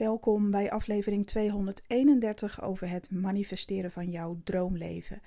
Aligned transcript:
Welkom 0.00 0.50
bij 0.50 0.70
aflevering 0.70 1.26
231 1.26 2.62
over 2.62 2.88
het 2.88 3.10
manifesteren 3.10 3.90
van 3.90 4.10
jouw 4.10 4.40
droomleven. 4.44 5.20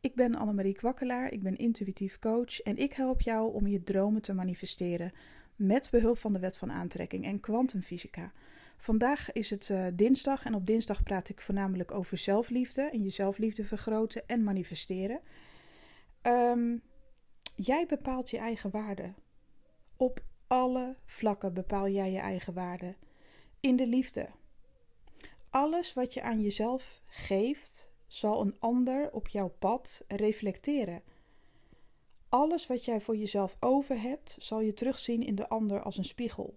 Ik 0.00 0.14
ben 0.14 0.34
Annemarie 0.34 0.74
Kwakkelaar, 0.74 1.32
ik 1.32 1.42
ben 1.42 1.56
intuïtief 1.56 2.18
coach 2.18 2.60
en 2.60 2.76
ik 2.76 2.92
help 2.92 3.20
jou 3.20 3.54
om 3.54 3.66
je 3.66 3.82
dromen 3.82 4.22
te 4.22 4.32
manifesteren 4.32 5.12
met 5.56 5.88
behulp 5.90 6.18
van 6.18 6.32
de 6.32 6.38
wet 6.38 6.58
van 6.58 6.72
aantrekking 6.72 7.24
en 7.24 7.40
kwantumfysica. 7.40 8.32
Vandaag 8.76 9.32
is 9.32 9.50
het 9.50 9.68
uh, 9.68 9.86
dinsdag 9.94 10.44
en 10.44 10.54
op 10.54 10.66
dinsdag 10.66 11.02
praat 11.02 11.28
ik 11.28 11.40
voornamelijk 11.40 11.94
over 11.94 12.18
zelfliefde 12.18 12.82
en 12.82 13.02
je 13.02 13.10
zelfliefde 13.10 13.64
vergroten 13.64 14.22
en 14.26 14.44
manifesteren. 14.44 15.20
Um, 16.22 16.82
jij 17.56 17.86
bepaalt 17.86 18.30
je 18.30 18.38
eigen 18.38 18.70
waarde. 18.70 19.12
Op 19.96 20.24
alle 20.46 20.96
vlakken 21.04 21.54
bepaal 21.54 21.88
jij 21.88 22.12
je 22.12 22.18
eigen 22.18 22.54
waarde 22.54 22.96
in 23.66 23.76
de 23.76 23.86
liefde. 23.86 24.28
Alles 25.50 25.92
wat 25.92 26.14
je 26.14 26.22
aan 26.22 26.42
jezelf 26.42 27.02
geeft, 27.06 27.90
zal 28.06 28.40
een 28.40 28.56
ander 28.58 29.12
op 29.12 29.28
jouw 29.28 29.54
pad 29.58 30.04
reflecteren. 30.08 31.02
Alles 32.28 32.66
wat 32.66 32.84
jij 32.84 33.00
voor 33.00 33.16
jezelf 33.16 33.56
over 33.60 34.00
hebt, 34.00 34.36
zal 34.38 34.60
je 34.60 34.74
terugzien 34.74 35.22
in 35.22 35.34
de 35.34 35.48
ander 35.48 35.82
als 35.82 35.96
een 35.96 36.04
spiegel. 36.04 36.56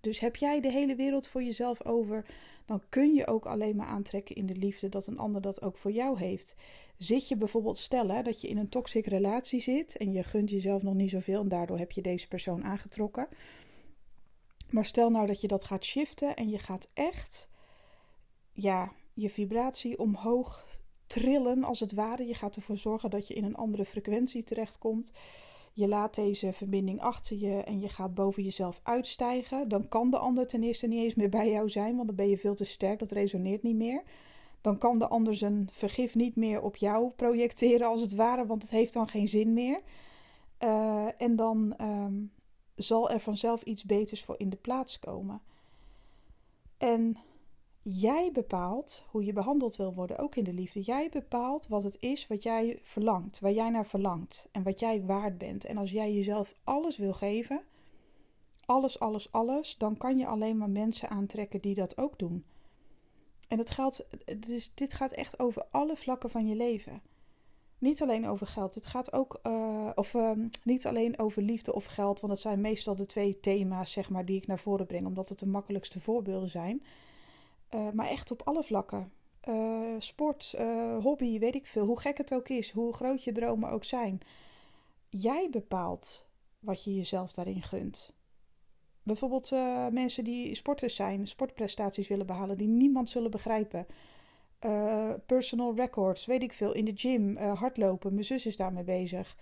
Dus 0.00 0.18
heb 0.18 0.36
jij 0.36 0.60
de 0.60 0.70
hele 0.70 0.94
wereld 0.94 1.26
voor 1.26 1.42
jezelf 1.42 1.84
over, 1.84 2.26
dan 2.64 2.82
kun 2.88 3.14
je 3.14 3.26
ook 3.26 3.46
alleen 3.46 3.76
maar 3.76 3.86
aantrekken 3.86 4.36
in 4.36 4.46
de 4.46 4.56
liefde 4.56 4.88
dat 4.88 5.06
een 5.06 5.18
ander 5.18 5.40
dat 5.40 5.62
ook 5.62 5.76
voor 5.76 5.92
jou 5.92 6.18
heeft. 6.18 6.56
Zit 6.98 7.28
je 7.28 7.36
bijvoorbeeld 7.36 7.78
stellen 7.78 8.24
dat 8.24 8.40
je 8.40 8.48
in 8.48 8.56
een 8.56 8.68
toxic 8.68 9.06
relatie 9.06 9.60
zit 9.60 9.96
en 9.96 10.12
je 10.12 10.22
gunt 10.22 10.50
jezelf 10.50 10.82
nog 10.82 10.94
niet 10.94 11.10
zoveel 11.10 11.40
en 11.40 11.48
daardoor 11.48 11.78
heb 11.78 11.92
je 11.92 12.02
deze 12.02 12.28
persoon 12.28 12.64
aangetrokken. 12.64 13.28
Maar 14.74 14.84
stel 14.84 15.10
nou 15.10 15.26
dat 15.26 15.40
je 15.40 15.48
dat 15.48 15.64
gaat 15.64 15.84
shiften 15.84 16.36
en 16.36 16.48
je 16.48 16.58
gaat 16.58 16.88
echt 16.92 17.48
ja, 18.52 18.92
je 19.12 19.30
vibratie 19.30 19.98
omhoog 19.98 20.66
trillen 21.06 21.64
als 21.64 21.80
het 21.80 21.92
ware. 21.92 22.26
Je 22.26 22.34
gaat 22.34 22.56
ervoor 22.56 22.78
zorgen 22.78 23.10
dat 23.10 23.26
je 23.26 23.34
in 23.34 23.44
een 23.44 23.54
andere 23.54 23.84
frequentie 23.84 24.42
terechtkomt. 24.42 25.12
Je 25.72 25.88
laat 25.88 26.14
deze 26.14 26.52
verbinding 26.52 27.00
achter 27.00 27.36
je 27.36 27.62
en 27.62 27.80
je 27.80 27.88
gaat 27.88 28.14
boven 28.14 28.42
jezelf 28.42 28.80
uitstijgen. 28.82 29.68
Dan 29.68 29.88
kan 29.88 30.10
de 30.10 30.18
ander 30.18 30.46
ten 30.46 30.62
eerste 30.62 30.86
niet 30.86 31.02
eens 31.02 31.14
meer 31.14 31.28
bij 31.28 31.50
jou 31.50 31.68
zijn, 31.68 31.94
want 31.94 32.06
dan 32.06 32.16
ben 32.16 32.28
je 32.28 32.38
veel 32.38 32.54
te 32.54 32.64
sterk. 32.64 32.98
Dat 32.98 33.10
resoneert 33.10 33.62
niet 33.62 33.76
meer. 33.76 34.02
Dan 34.60 34.78
kan 34.78 34.98
de 34.98 35.08
ander 35.08 35.34
zijn 35.34 35.68
vergif 35.72 36.14
niet 36.14 36.36
meer 36.36 36.62
op 36.62 36.76
jou 36.76 37.10
projecteren, 37.10 37.86
als 37.86 38.00
het 38.00 38.14
ware, 38.14 38.46
want 38.46 38.62
het 38.62 38.70
heeft 38.70 38.92
dan 38.92 39.08
geen 39.08 39.28
zin 39.28 39.52
meer. 39.52 39.80
Uh, 40.60 41.22
en 41.22 41.36
dan 41.36 41.74
ehm, 41.76 42.14
zal 42.74 43.10
er 43.10 43.20
vanzelf 43.20 43.62
iets 43.62 43.84
beters 43.84 44.24
voor 44.24 44.38
in 44.38 44.50
de 44.50 44.56
plaats 44.56 44.98
komen. 44.98 45.42
En 46.76 47.16
jij 47.82 48.30
bepaalt 48.32 49.04
hoe 49.10 49.24
je 49.24 49.32
behandeld 49.32 49.76
wil 49.76 49.94
worden, 49.94 50.18
ook 50.18 50.36
in 50.36 50.44
de 50.44 50.52
liefde. 50.52 50.82
Jij 50.82 51.08
bepaalt 51.08 51.66
wat 51.68 51.82
het 51.82 51.96
is 52.00 52.26
wat 52.26 52.42
jij 52.42 52.78
verlangt, 52.82 53.40
waar 53.40 53.52
jij 53.52 53.70
naar 53.70 53.86
verlangt 53.86 54.48
en 54.52 54.62
wat 54.62 54.80
jij 54.80 55.04
waard 55.04 55.38
bent. 55.38 55.64
En 55.64 55.76
als 55.76 55.90
jij 55.90 56.12
jezelf 56.14 56.54
alles 56.64 56.96
wil 56.96 57.12
geven, 57.12 57.62
alles, 58.64 59.00
alles, 59.00 59.32
alles, 59.32 59.78
dan 59.78 59.96
kan 59.96 60.18
je 60.18 60.26
alleen 60.26 60.58
maar 60.58 60.70
mensen 60.70 61.10
aantrekken 61.10 61.60
die 61.60 61.74
dat 61.74 61.98
ook 61.98 62.18
doen. 62.18 62.44
En 63.48 63.56
dat 63.56 63.70
geldt, 63.70 64.06
dit 64.74 64.94
gaat 64.94 65.12
echt 65.12 65.38
over 65.38 65.66
alle 65.70 65.96
vlakken 65.96 66.30
van 66.30 66.46
je 66.46 66.56
leven 66.56 67.02
niet 67.78 68.02
alleen 68.02 68.28
over 68.28 68.46
geld. 68.46 68.74
Het 68.74 68.86
gaat 68.86 69.12
ook, 69.12 69.40
uh, 69.42 69.90
of 69.94 70.14
uh, 70.14 70.30
niet 70.64 70.86
alleen 70.86 71.18
over 71.18 71.42
liefde 71.42 71.74
of 71.74 71.84
geld, 71.84 72.20
want 72.20 72.32
dat 72.32 72.42
zijn 72.42 72.60
meestal 72.60 72.96
de 72.96 73.06
twee 73.06 73.40
thema's, 73.40 73.92
zeg 73.92 74.10
maar, 74.10 74.24
die 74.24 74.36
ik 74.36 74.46
naar 74.46 74.58
voren 74.58 74.86
breng, 74.86 75.06
omdat 75.06 75.28
het 75.28 75.38
de 75.38 75.46
makkelijkste 75.46 76.00
voorbeelden 76.00 76.48
zijn. 76.48 76.84
Uh, 77.74 77.90
maar 77.90 78.08
echt 78.08 78.30
op 78.30 78.42
alle 78.44 78.64
vlakken. 78.64 79.12
Uh, 79.48 79.94
sport, 79.98 80.54
hobby, 81.00 81.38
weet 81.38 81.54
ik 81.54 81.66
veel. 81.66 81.86
Hoe 81.86 82.00
gek 82.00 82.18
het 82.18 82.34
ook 82.34 82.48
is, 82.48 82.70
hoe 82.70 82.94
groot 82.94 83.24
je 83.24 83.32
dromen 83.32 83.70
ook 83.70 83.84
zijn. 83.84 84.20
Jij 85.08 85.48
bepaalt 85.50 86.26
wat 86.58 86.84
je 86.84 86.94
jezelf 86.94 87.32
daarin 87.32 87.62
gunt. 87.62 88.12
Bijvoorbeeld 89.02 89.50
mensen 89.90 90.24
die 90.24 90.54
sporters 90.54 90.94
zijn, 90.96 91.26
sportprestaties 91.26 92.08
willen 92.08 92.26
behalen, 92.26 92.58
die 92.58 92.68
niemand 92.68 93.10
zullen 93.10 93.30
begrijpen. 93.30 93.86
Uh, 94.64 95.10
personal 95.26 95.74
records, 95.74 96.26
weet 96.26 96.42
ik 96.42 96.52
veel, 96.52 96.72
in 96.72 96.84
de 96.84 96.92
gym, 96.94 97.36
uh, 97.36 97.58
hardlopen. 97.58 98.12
Mijn 98.12 98.24
zus 98.24 98.46
is 98.46 98.56
daarmee 98.56 98.84
bezig. 98.84 99.36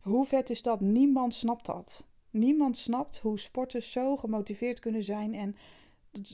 Hoe 0.00 0.26
vet 0.26 0.50
is 0.50 0.62
dat? 0.62 0.80
Niemand 0.80 1.34
snapt 1.34 1.66
dat. 1.66 2.06
Niemand 2.30 2.76
snapt 2.76 3.18
hoe 3.18 3.38
sporters 3.38 3.92
zo 3.92 4.16
gemotiveerd 4.16 4.80
kunnen 4.80 5.02
zijn 5.02 5.34
en 5.34 5.56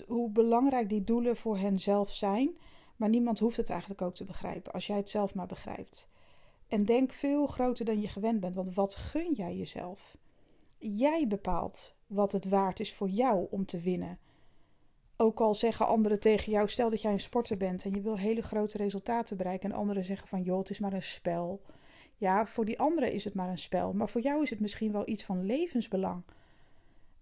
hoe 0.06 0.30
belangrijk 0.30 0.88
die 0.88 1.04
doelen 1.04 1.36
voor 1.36 1.58
henzelf 1.58 2.10
zijn. 2.10 2.58
Maar 2.96 3.08
niemand 3.08 3.38
hoeft 3.38 3.56
het 3.56 3.70
eigenlijk 3.70 4.02
ook 4.02 4.14
te 4.14 4.24
begrijpen, 4.24 4.72
als 4.72 4.86
jij 4.86 4.96
het 4.96 5.10
zelf 5.10 5.34
maar 5.34 5.46
begrijpt. 5.46 6.08
En 6.66 6.84
denk 6.84 7.12
veel 7.12 7.46
groter 7.46 7.84
dan 7.84 8.00
je 8.00 8.08
gewend 8.08 8.40
bent, 8.40 8.54
want 8.54 8.74
wat 8.74 8.94
gun 8.94 9.32
jij 9.32 9.56
jezelf? 9.56 10.16
Jij 10.78 11.26
bepaalt 11.26 11.94
wat 12.06 12.32
het 12.32 12.48
waard 12.48 12.80
is 12.80 12.94
voor 12.94 13.08
jou 13.08 13.46
om 13.50 13.66
te 13.66 13.80
winnen. 13.80 14.18
Ook 15.20 15.40
al 15.40 15.54
zeggen 15.54 15.86
anderen 15.86 16.20
tegen 16.20 16.52
jou, 16.52 16.68
stel 16.68 16.90
dat 16.90 17.02
jij 17.02 17.12
een 17.12 17.20
sporter 17.20 17.56
bent 17.56 17.84
en 17.84 17.90
je 17.90 18.00
wil 18.00 18.18
hele 18.18 18.42
grote 18.42 18.76
resultaten 18.76 19.36
bereiken. 19.36 19.70
En 19.70 19.76
anderen 19.76 20.04
zeggen 20.04 20.28
van, 20.28 20.42
joh, 20.42 20.58
het 20.58 20.70
is 20.70 20.78
maar 20.78 20.92
een 20.92 21.02
spel. 21.02 21.62
Ja, 22.16 22.46
voor 22.46 22.64
die 22.64 22.78
anderen 22.78 23.12
is 23.12 23.24
het 23.24 23.34
maar 23.34 23.48
een 23.48 23.58
spel. 23.58 23.92
Maar 23.92 24.08
voor 24.08 24.20
jou 24.20 24.42
is 24.42 24.50
het 24.50 24.60
misschien 24.60 24.92
wel 24.92 25.08
iets 25.08 25.24
van 25.24 25.46
levensbelang. 25.46 26.22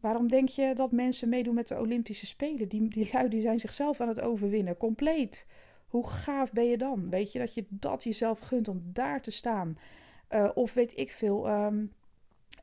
Waarom 0.00 0.28
denk 0.28 0.48
je 0.48 0.74
dat 0.74 0.92
mensen 0.92 1.28
meedoen 1.28 1.54
met 1.54 1.68
de 1.68 1.78
Olympische 1.78 2.26
Spelen? 2.26 2.68
Die, 2.68 2.88
die 2.88 3.10
lui 3.12 3.28
die 3.28 3.42
zijn 3.42 3.58
zichzelf 3.58 4.00
aan 4.00 4.08
het 4.08 4.20
overwinnen, 4.20 4.76
compleet. 4.76 5.46
Hoe 5.86 6.06
gaaf 6.06 6.52
ben 6.52 6.64
je 6.64 6.78
dan? 6.78 7.10
Weet 7.10 7.32
je 7.32 7.38
dat 7.38 7.54
je 7.54 7.66
dat 7.68 8.04
jezelf 8.04 8.38
gunt 8.38 8.68
om 8.68 8.82
daar 8.84 9.22
te 9.22 9.30
staan? 9.30 9.78
Uh, 10.30 10.50
of 10.54 10.74
weet 10.74 10.98
ik 10.98 11.10
veel, 11.10 11.48
um, 11.48 11.92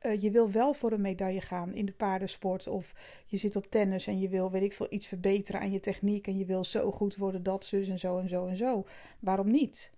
uh, 0.06 0.20
je 0.20 0.30
wil 0.30 0.50
wel 0.50 0.74
voor 0.74 0.92
een 0.92 1.00
medaille 1.00 1.40
gaan 1.40 1.74
in 1.74 1.86
de 1.86 1.92
paardensport. 1.92 2.66
Of 2.66 2.94
je 3.26 3.36
zit 3.36 3.56
op 3.56 3.66
tennis 3.66 4.06
en 4.06 4.20
je 4.20 4.28
wil, 4.28 4.50
weet 4.50 4.62
ik 4.62 4.72
veel, 4.72 4.86
iets 4.90 5.06
verbeteren 5.06 5.60
aan 5.60 5.72
je 5.72 5.80
techniek. 5.80 6.26
En 6.26 6.38
je 6.38 6.44
wil 6.44 6.64
zo 6.64 6.90
goed 6.90 7.16
worden 7.16 7.42
dat, 7.42 7.64
zus 7.64 7.88
en 7.88 7.98
zo 7.98 8.18
en 8.18 8.28
zo 8.28 8.46
en 8.46 8.56
zo. 8.56 8.84
Waarom 9.18 9.50
niet? 9.50 9.92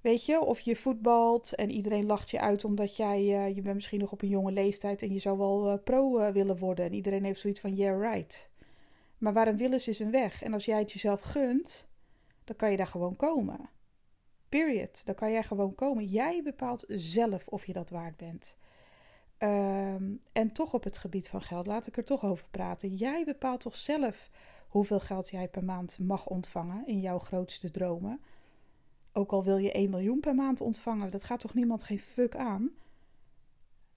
Weet 0.00 0.24
je, 0.24 0.40
of 0.40 0.60
je 0.60 0.76
voetbalt 0.76 1.54
en 1.54 1.70
iedereen 1.70 2.06
lacht 2.06 2.30
je 2.30 2.40
uit 2.40 2.64
omdat 2.64 2.96
jij, 2.96 3.20
uh, 3.20 3.54
je 3.54 3.62
bent 3.62 3.74
misschien 3.74 4.00
nog 4.00 4.12
op 4.12 4.22
een 4.22 4.28
jonge 4.28 4.52
leeftijd 4.52 5.02
en 5.02 5.12
je 5.12 5.18
zou 5.18 5.38
wel 5.38 5.72
uh, 5.72 5.78
pro 5.84 6.32
willen 6.32 6.58
worden. 6.58 6.84
En 6.84 6.92
iedereen 6.92 7.24
heeft 7.24 7.40
zoiets 7.40 7.60
van, 7.60 7.74
yeah, 7.74 8.12
right. 8.12 8.50
Maar 9.18 9.32
waar 9.32 9.48
een 9.48 9.56
wil 9.56 9.72
is, 9.72 9.88
is 9.88 9.98
een 9.98 10.10
weg. 10.10 10.42
En 10.42 10.52
als 10.52 10.64
jij 10.64 10.78
het 10.78 10.92
jezelf 10.92 11.20
gunt, 11.20 11.88
dan 12.44 12.56
kan 12.56 12.70
je 12.70 12.76
daar 12.76 12.86
gewoon 12.86 13.16
komen. 13.16 13.70
Period. 14.50 15.06
Dan 15.06 15.14
kan 15.14 15.30
jij 15.30 15.42
gewoon 15.42 15.74
komen. 15.74 16.04
Jij 16.04 16.42
bepaalt 16.42 16.84
zelf 16.88 17.48
of 17.48 17.66
je 17.66 17.72
dat 17.72 17.90
waard 17.90 18.16
bent. 18.16 18.56
Um, 19.38 20.20
en 20.32 20.52
toch 20.52 20.74
op 20.74 20.84
het 20.84 20.98
gebied 20.98 21.28
van 21.28 21.42
geld, 21.42 21.66
laat 21.66 21.86
ik 21.86 21.96
er 21.96 22.04
toch 22.04 22.24
over 22.24 22.46
praten. 22.50 22.96
Jij 22.96 23.24
bepaalt 23.24 23.60
toch 23.60 23.76
zelf 23.76 24.30
hoeveel 24.68 25.00
geld 25.00 25.30
jij 25.30 25.48
per 25.48 25.64
maand 25.64 25.98
mag 25.98 26.26
ontvangen 26.26 26.86
in 26.86 27.00
jouw 27.00 27.18
grootste 27.18 27.70
dromen. 27.70 28.20
Ook 29.12 29.32
al 29.32 29.44
wil 29.44 29.56
je 29.56 29.72
1 29.72 29.90
miljoen 29.90 30.20
per 30.20 30.34
maand 30.34 30.60
ontvangen, 30.60 31.10
dat 31.10 31.24
gaat 31.24 31.40
toch 31.40 31.54
niemand 31.54 31.84
geen 31.84 31.98
fuck 31.98 32.36
aan? 32.36 32.70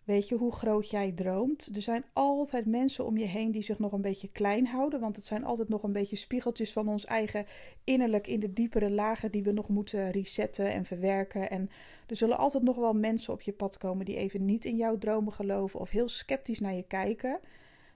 Weet 0.04 0.28
je 0.28 0.36
hoe 0.36 0.52
groot 0.52 0.90
jij 0.90 1.12
droomt? 1.12 1.70
Er 1.76 1.82
zijn 1.82 2.06
altijd 2.14 2.66
mensen 2.66 3.06
om 3.06 3.18
je 3.18 3.26
heen 3.26 3.52
die 3.52 3.62
zich 3.62 3.80
nog 3.80 3.92
een 3.92 4.02
beetje 4.02 4.32
klein 4.32 4.68
houden. 4.68 5.00
Want 5.00 5.16
het 5.16 5.26
zijn 5.26 5.44
altijd 5.44 5.70
nog 5.70 5.84
een 5.84 5.94
beetje 5.94 6.16
spiegeltjes 6.16 6.72
van 6.72 6.88
ons 6.88 7.06
eigen 7.06 7.46
innerlijk 7.84 8.28
in 8.28 8.40
de 8.40 8.54
diepere 8.54 8.90
lagen 8.90 9.32
die 9.32 9.44
we 9.44 9.52
nog 9.52 9.70
moeten 9.70 10.12
resetten 10.12 10.72
en 10.72 10.86
verwerken. 10.86 11.50
En 11.50 11.70
er 12.08 12.16
zullen 12.16 12.38
altijd 12.38 12.64
nog 12.64 12.76
wel 12.76 12.94
mensen 12.94 13.34
op 13.34 13.42
je 13.42 13.54
pad 13.54 13.78
komen 13.78 14.06
die 14.06 14.16
even 14.16 14.46
niet 14.46 14.66
in 14.66 14.78
jouw 14.78 14.98
dromen 14.98 15.34
geloven 15.34 15.80
of 15.80 15.90
heel 15.90 16.10
sceptisch 16.10 16.60
naar 16.60 16.74
je 16.74 16.88
kijken. 16.88 17.40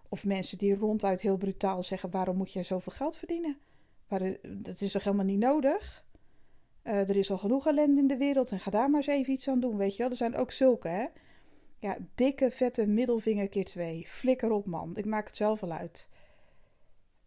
Of 0.10 0.26
mensen 0.26 0.58
die 0.58 0.76
ronduit 0.76 1.22
heel 1.22 1.38
brutaal 1.38 1.84
zeggen: 1.84 2.12
waarom 2.12 2.38
moet 2.38 2.54
jij 2.54 2.64
zoveel 2.64 2.92
geld 2.92 3.18
verdienen? 3.18 3.58
Dat 4.42 4.82
is 4.82 4.92
toch 4.92 5.04
helemaal 5.04 5.26
niet 5.26 5.40
nodig? 5.40 6.06
Uh, 6.84 7.10
er 7.10 7.16
is 7.16 7.32
al 7.32 7.38
genoeg 7.38 7.68
ellende 7.68 8.02
in 8.02 8.08
de 8.08 8.18
wereld 8.18 8.52
en 8.52 8.60
ga 8.60 8.72
daar 8.72 8.90
maar 8.90 9.00
eens 9.00 9.20
even 9.20 9.34
iets 9.34 9.48
aan 9.48 9.60
doen. 9.60 9.78
Weet 9.78 9.96
je 9.96 10.02
wel, 10.02 10.12
er 10.12 10.18
zijn 10.18 10.36
ook 10.36 10.52
zulke 10.52 10.88
hè. 10.88 11.06
Ja, 11.80 11.98
dikke, 12.16 12.52
vette 12.52 12.88
middelvinger 12.88 13.50
keer 13.50 13.66
twee. 13.66 14.08
Flikker 14.08 14.52
op, 14.52 14.66
man. 14.66 14.98
Ik 14.98 15.06
maak 15.06 15.28
het 15.28 15.38
zelf 15.38 15.60
wel 15.60 15.72
uit. 15.72 16.10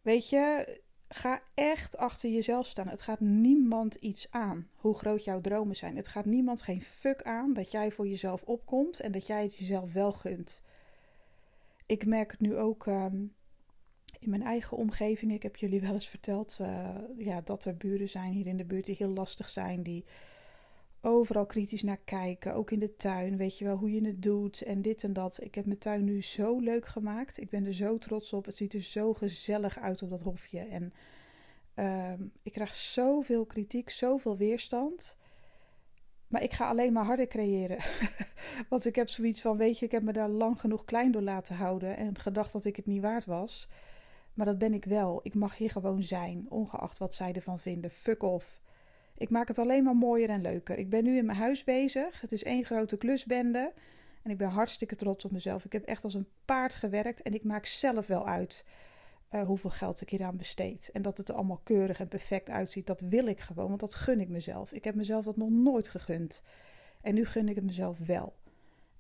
Weet 0.02 0.29
je, 0.29 0.79
ga 1.08 1.43
echt 1.55 1.97
achter 1.97 2.31
jezelf 2.31 2.67
staan. 2.67 2.88
Het 2.88 3.02
gaat 3.02 3.20
niemand 3.20 3.94
iets 3.94 4.31
aan 4.31 4.69
hoe 4.75 4.94
groot 4.94 5.25
jouw 5.25 5.41
dromen 5.41 5.76
zijn. 5.76 5.97
Het 5.97 6.08
gaat 6.08 6.25
niemand 6.25 6.62
geen 6.62 6.82
fuck 6.82 7.23
aan 7.23 7.52
dat 7.52 7.70
jij 7.70 7.91
voor 7.91 8.08
jezelf 8.08 8.43
opkomt 8.43 9.00
en 9.00 9.12
dat 9.12 9.26
jij 9.26 9.43
het 9.43 9.56
jezelf 9.56 9.93
wel 9.93 10.12
gunt. 10.12 10.62
Ik 11.87 12.06
merk 12.06 12.31
het 12.31 12.41
nu 12.41 12.56
ook 12.56 12.87
um, 12.87 13.35
in 14.19 14.31
mijn 14.31 14.43
eigen 14.43 14.76
omgeving. 14.76 15.32
Ik 15.32 15.43
heb 15.43 15.56
jullie 15.56 15.81
wel 15.81 15.93
eens 15.93 16.08
verteld 16.08 16.58
uh, 16.61 16.94
ja, 17.17 17.41
dat 17.41 17.64
er 17.64 17.76
buren 17.76 18.08
zijn 18.08 18.32
hier 18.32 18.46
in 18.46 18.56
de 18.56 18.64
buurt 18.64 18.85
die 18.85 18.96
heel 18.99 19.12
lastig 19.12 19.49
zijn. 19.49 19.82
Die 19.82 20.05
overal 21.00 21.47
kritisch 21.47 21.82
naar 21.82 22.00
kijken. 22.05 22.55
Ook 22.55 22.70
in 22.70 22.79
de 22.79 22.97
tuin, 22.97 23.37
weet 23.37 23.58
je 23.58 23.64
wel, 23.64 23.76
hoe 23.76 23.93
je 23.93 24.06
het 24.06 24.23
doet 24.23 24.62
en 24.62 24.82
dit 24.82 25.05
en 25.05 25.12
dat. 25.12 25.43
Ik 25.43 25.55
heb 25.55 25.67
mijn 25.67 25.79
tuin 25.79 26.05
nu 26.05 26.23
zo 26.23 26.58
leuk 26.58 26.87
gemaakt. 26.87 27.41
Ik 27.41 27.50
ben 27.50 27.67
er 27.67 27.75
zo 27.75 27.99
trots 27.99 28.32
op. 28.32 28.44
Het 28.44 28.56
ziet 28.56 28.75
er 28.75 28.82
zo 28.82 29.14
gezellig 29.14 29.79
uit 29.79 30.02
op 30.02 30.11
dat 30.11 30.20
hofje. 30.20 30.61
En 30.61 30.93
ehm, 31.75 32.23
ik 32.43 32.52
krijg 32.52 32.75
zoveel 32.75 33.47
kritiek, 33.47 33.91
zoveel 33.91 34.37
weerstand. 34.37 35.17
Maar 36.31 36.43
ik 36.43 36.52
ga 36.52 36.69
alleen 36.69 36.93
maar 36.93 37.05
harder 37.05 37.26
creëren. 37.26 37.79
Want 38.69 38.87
ik 38.87 38.94
heb 38.94 39.08
zoiets 39.08 39.41
van, 39.41 39.56
weet 39.56 39.79
je, 39.79 39.85
ik 39.85 39.93
heb 39.93 40.03
me 40.03 40.12
daar 40.12 40.29
lang 40.29 40.61
genoeg 40.61 40.85
klein 40.85 41.12
door 41.12 41.23
laten 41.23 41.56
houden 41.56 41.96
en 41.96 42.19
gedacht 42.19 42.53
dat 42.53 42.64
ik 42.64 42.76
het 42.76 42.87
niet 42.87 43.03
waard 43.03 43.25
was. 43.25 43.69
Maar 44.35 44.46
dat 44.46 44.58
ben 44.58 44.75
ik 44.75 44.85
wel. 44.85 45.20
Ik 45.23 45.35
mag 45.35 45.56
hier 45.56 45.70
gewoon 45.70 46.03
zijn, 46.03 46.46
ongeacht 46.49 46.99
wat 46.99 47.14
zij 47.14 47.32
ervan 47.32 47.58
vinden. 47.58 47.91
Fuck 47.91 48.23
off. 48.23 48.61
Ik 49.20 49.31
maak 49.31 49.49
het 49.49 49.58
alleen 49.58 49.84
maar 49.84 49.96
mooier 49.96 50.28
en 50.28 50.40
leuker. 50.40 50.78
Ik 50.78 50.90
ben 50.90 51.05
nu 51.05 51.17
in 51.17 51.25
mijn 51.25 51.38
huis 51.38 51.64
bezig. 51.64 52.20
Het 52.20 52.32
is 52.32 52.44
één 52.44 52.64
grote 52.64 52.96
klusbende. 52.96 53.72
En 54.22 54.31
ik 54.31 54.37
ben 54.38 54.49
hartstikke 54.49 54.96
trots 54.96 55.25
op 55.25 55.31
mezelf. 55.31 55.64
Ik 55.64 55.72
heb 55.72 55.84
echt 55.84 56.05
als 56.05 56.14
een 56.14 56.28
paard 56.44 56.75
gewerkt 56.75 57.22
en 57.22 57.34
ik 57.34 57.44
maak 57.44 57.67
zelf 57.67 58.06
wel 58.06 58.26
uit 58.26 58.64
uh, 59.31 59.46
hoeveel 59.46 59.70
geld 59.70 60.00
ik 60.00 60.11
hieraan 60.11 60.37
besteed. 60.37 60.90
En 60.93 61.02
dat 61.02 61.19
het 61.19 61.28
er 61.28 61.34
allemaal 61.34 61.61
keurig 61.62 62.00
en 62.00 62.08
perfect 62.08 62.50
uitziet, 62.50 62.87
dat 62.87 63.00
wil 63.00 63.26
ik 63.26 63.40
gewoon, 63.40 63.69
want 63.69 63.81
dat 63.81 63.94
gun 63.94 64.20
ik 64.20 64.28
mezelf. 64.28 64.72
Ik 64.72 64.84
heb 64.84 64.94
mezelf 64.94 65.25
dat 65.25 65.37
nog 65.37 65.50
nooit 65.50 65.88
gegund. 65.88 66.43
En 67.00 67.14
nu 67.14 67.25
gun 67.25 67.49
ik 67.49 67.55
het 67.55 67.64
mezelf 67.64 67.99
wel. 67.99 68.34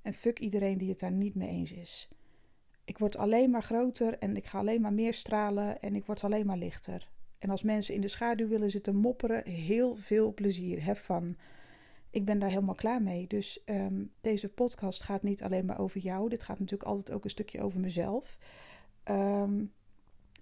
En 0.02 0.12
fuck 0.12 0.38
iedereen 0.38 0.78
die 0.78 0.90
het 0.90 1.00
daar 1.00 1.12
niet 1.12 1.34
mee 1.34 1.48
eens 1.48 1.72
is. 1.72 2.08
Ik 2.84 2.98
word 2.98 3.16
alleen 3.16 3.50
maar 3.50 3.62
groter 3.62 4.18
en 4.18 4.36
ik 4.36 4.46
ga 4.46 4.58
alleen 4.58 4.80
maar 4.80 4.92
meer 4.92 5.14
stralen 5.14 5.80
en 5.80 5.94
ik 5.94 6.04
word 6.04 6.24
alleen 6.24 6.46
maar 6.46 6.58
lichter. 6.58 7.10
En 7.40 7.50
als 7.50 7.62
mensen 7.62 7.94
in 7.94 8.00
de 8.00 8.08
schaduw 8.08 8.48
willen 8.48 8.70
zitten 8.70 8.96
mopperen, 8.96 9.48
heel 9.48 9.96
veel 9.96 10.34
plezier. 10.34 10.84
Have 10.84 11.02
fun. 11.02 11.38
Ik 12.10 12.24
ben 12.24 12.38
daar 12.38 12.48
helemaal 12.48 12.74
klaar 12.74 13.02
mee. 13.02 13.26
Dus 13.26 13.62
um, 13.66 14.12
deze 14.20 14.48
podcast 14.48 15.02
gaat 15.02 15.22
niet 15.22 15.42
alleen 15.42 15.64
maar 15.64 15.78
over 15.78 16.00
jou. 16.00 16.28
Dit 16.28 16.42
gaat 16.42 16.58
natuurlijk 16.58 16.90
altijd 16.90 17.16
ook 17.16 17.24
een 17.24 17.30
stukje 17.30 17.62
over 17.62 17.80
mezelf. 17.80 18.38
Um, 19.04 19.72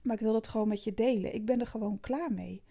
maar 0.03 0.15
ik 0.15 0.23
wil 0.23 0.33
dat 0.33 0.49
gewoon 0.49 0.69
met 0.69 0.85
je 0.85 0.95
delen. 0.95 1.35
Ik 1.35 1.45
ben 1.45 1.61
er 1.61 1.67
gewoon 1.67 2.01
klaar 2.01 2.33
mee. 2.33 2.63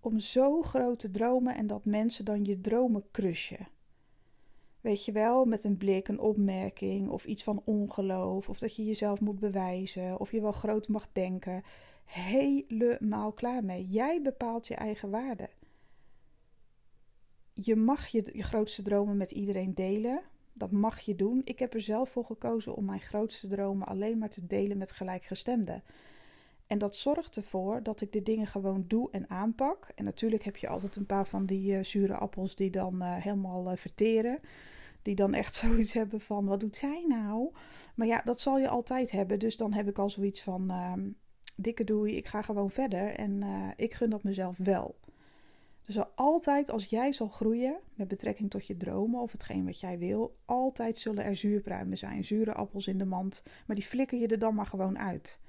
Om 0.00 0.18
zo 0.18 0.62
groot 0.62 0.98
te 0.98 1.10
dromen 1.10 1.56
en 1.56 1.66
dat 1.66 1.84
mensen 1.84 2.24
dan 2.24 2.44
je 2.44 2.60
dromen 2.60 3.04
crushen. 3.10 3.68
Weet 4.80 5.04
je 5.04 5.12
wel, 5.12 5.44
met 5.44 5.64
een 5.64 5.76
blik, 5.76 6.08
een 6.08 6.20
opmerking 6.20 7.08
of 7.08 7.24
iets 7.24 7.42
van 7.42 7.62
ongeloof. 7.64 8.48
Of 8.48 8.58
dat 8.58 8.76
je 8.76 8.84
jezelf 8.84 9.20
moet 9.20 9.38
bewijzen. 9.38 10.20
Of 10.20 10.32
je 10.32 10.40
wel 10.40 10.52
groot 10.52 10.88
mag 10.88 11.08
denken. 11.12 11.62
Helemaal 12.04 13.32
klaar 13.32 13.64
mee. 13.64 13.86
Jij 13.86 14.22
bepaalt 14.22 14.66
je 14.66 14.74
eigen 14.74 15.10
waarde. 15.10 15.48
Je 17.54 17.76
mag 17.76 18.06
je, 18.06 18.30
je 18.32 18.42
grootste 18.42 18.82
dromen 18.82 19.16
met 19.16 19.30
iedereen 19.30 19.74
delen. 19.74 20.22
Dat 20.52 20.70
mag 20.70 21.00
je 21.00 21.14
doen. 21.14 21.40
Ik 21.44 21.58
heb 21.58 21.74
er 21.74 21.80
zelf 21.80 22.10
voor 22.10 22.24
gekozen 22.24 22.74
om 22.74 22.84
mijn 22.84 23.00
grootste 23.00 23.48
dromen 23.48 23.86
alleen 23.86 24.18
maar 24.18 24.28
te 24.28 24.46
delen 24.46 24.78
met 24.78 24.92
gelijkgestemden. 24.92 25.82
En 26.70 26.78
dat 26.78 26.96
zorgt 26.96 27.36
ervoor 27.36 27.82
dat 27.82 28.00
ik 28.00 28.12
de 28.12 28.22
dingen 28.22 28.46
gewoon 28.46 28.84
doe 28.86 29.10
en 29.10 29.30
aanpak. 29.30 29.88
En 29.94 30.04
natuurlijk 30.04 30.44
heb 30.44 30.56
je 30.56 30.68
altijd 30.68 30.96
een 30.96 31.06
paar 31.06 31.26
van 31.26 31.46
die 31.46 31.72
uh, 31.72 31.84
zure 31.84 32.14
appels 32.14 32.54
die 32.54 32.70
dan 32.70 32.94
uh, 32.94 33.16
helemaal 33.16 33.70
uh, 33.70 33.76
verteren. 33.76 34.38
Die 35.02 35.14
dan 35.14 35.34
echt 35.34 35.54
zoiets 35.64 35.92
hebben 35.92 36.20
van: 36.20 36.46
wat 36.46 36.60
doet 36.60 36.76
zij 36.76 37.04
nou? 37.08 37.50
Maar 37.94 38.06
ja, 38.06 38.22
dat 38.24 38.40
zal 38.40 38.58
je 38.58 38.68
altijd 38.68 39.10
hebben. 39.10 39.38
Dus 39.38 39.56
dan 39.56 39.72
heb 39.72 39.88
ik 39.88 39.98
al 39.98 40.10
zoiets 40.10 40.42
van: 40.42 40.70
ehm, 40.70 41.08
dikke 41.60 41.84
doei, 41.84 42.16
ik 42.16 42.26
ga 42.26 42.42
gewoon 42.42 42.70
verder. 42.70 43.14
En 43.14 43.42
ik 43.76 43.94
gun 43.94 44.10
dat 44.10 44.22
mezelf 44.22 44.56
wel. 44.56 44.98
Dus 45.82 46.16
altijd 46.16 46.70
als 46.70 46.84
jij 46.84 47.12
zal 47.12 47.28
groeien 47.28 47.76
met 47.94 48.08
betrekking 48.08 48.50
tot 48.50 48.66
je 48.66 48.76
dromen 48.76 49.20
of 49.20 49.32
hetgeen 49.32 49.64
wat 49.64 49.80
jij 49.80 49.98
wil, 49.98 50.36
altijd 50.44 50.98
zullen 50.98 51.24
er 51.24 51.36
zuurpruimen 51.36 51.98
zijn, 51.98 52.24
zure 52.24 52.52
appels 52.52 52.86
in 52.86 52.98
de 52.98 53.04
mand. 53.04 53.42
Maar 53.66 53.76
die 53.76 53.84
flikker 53.84 54.18
je 54.18 54.26
er 54.26 54.38
dan 54.38 54.54
maar 54.54 54.66
gewoon 54.66 54.98
uit. 54.98 55.40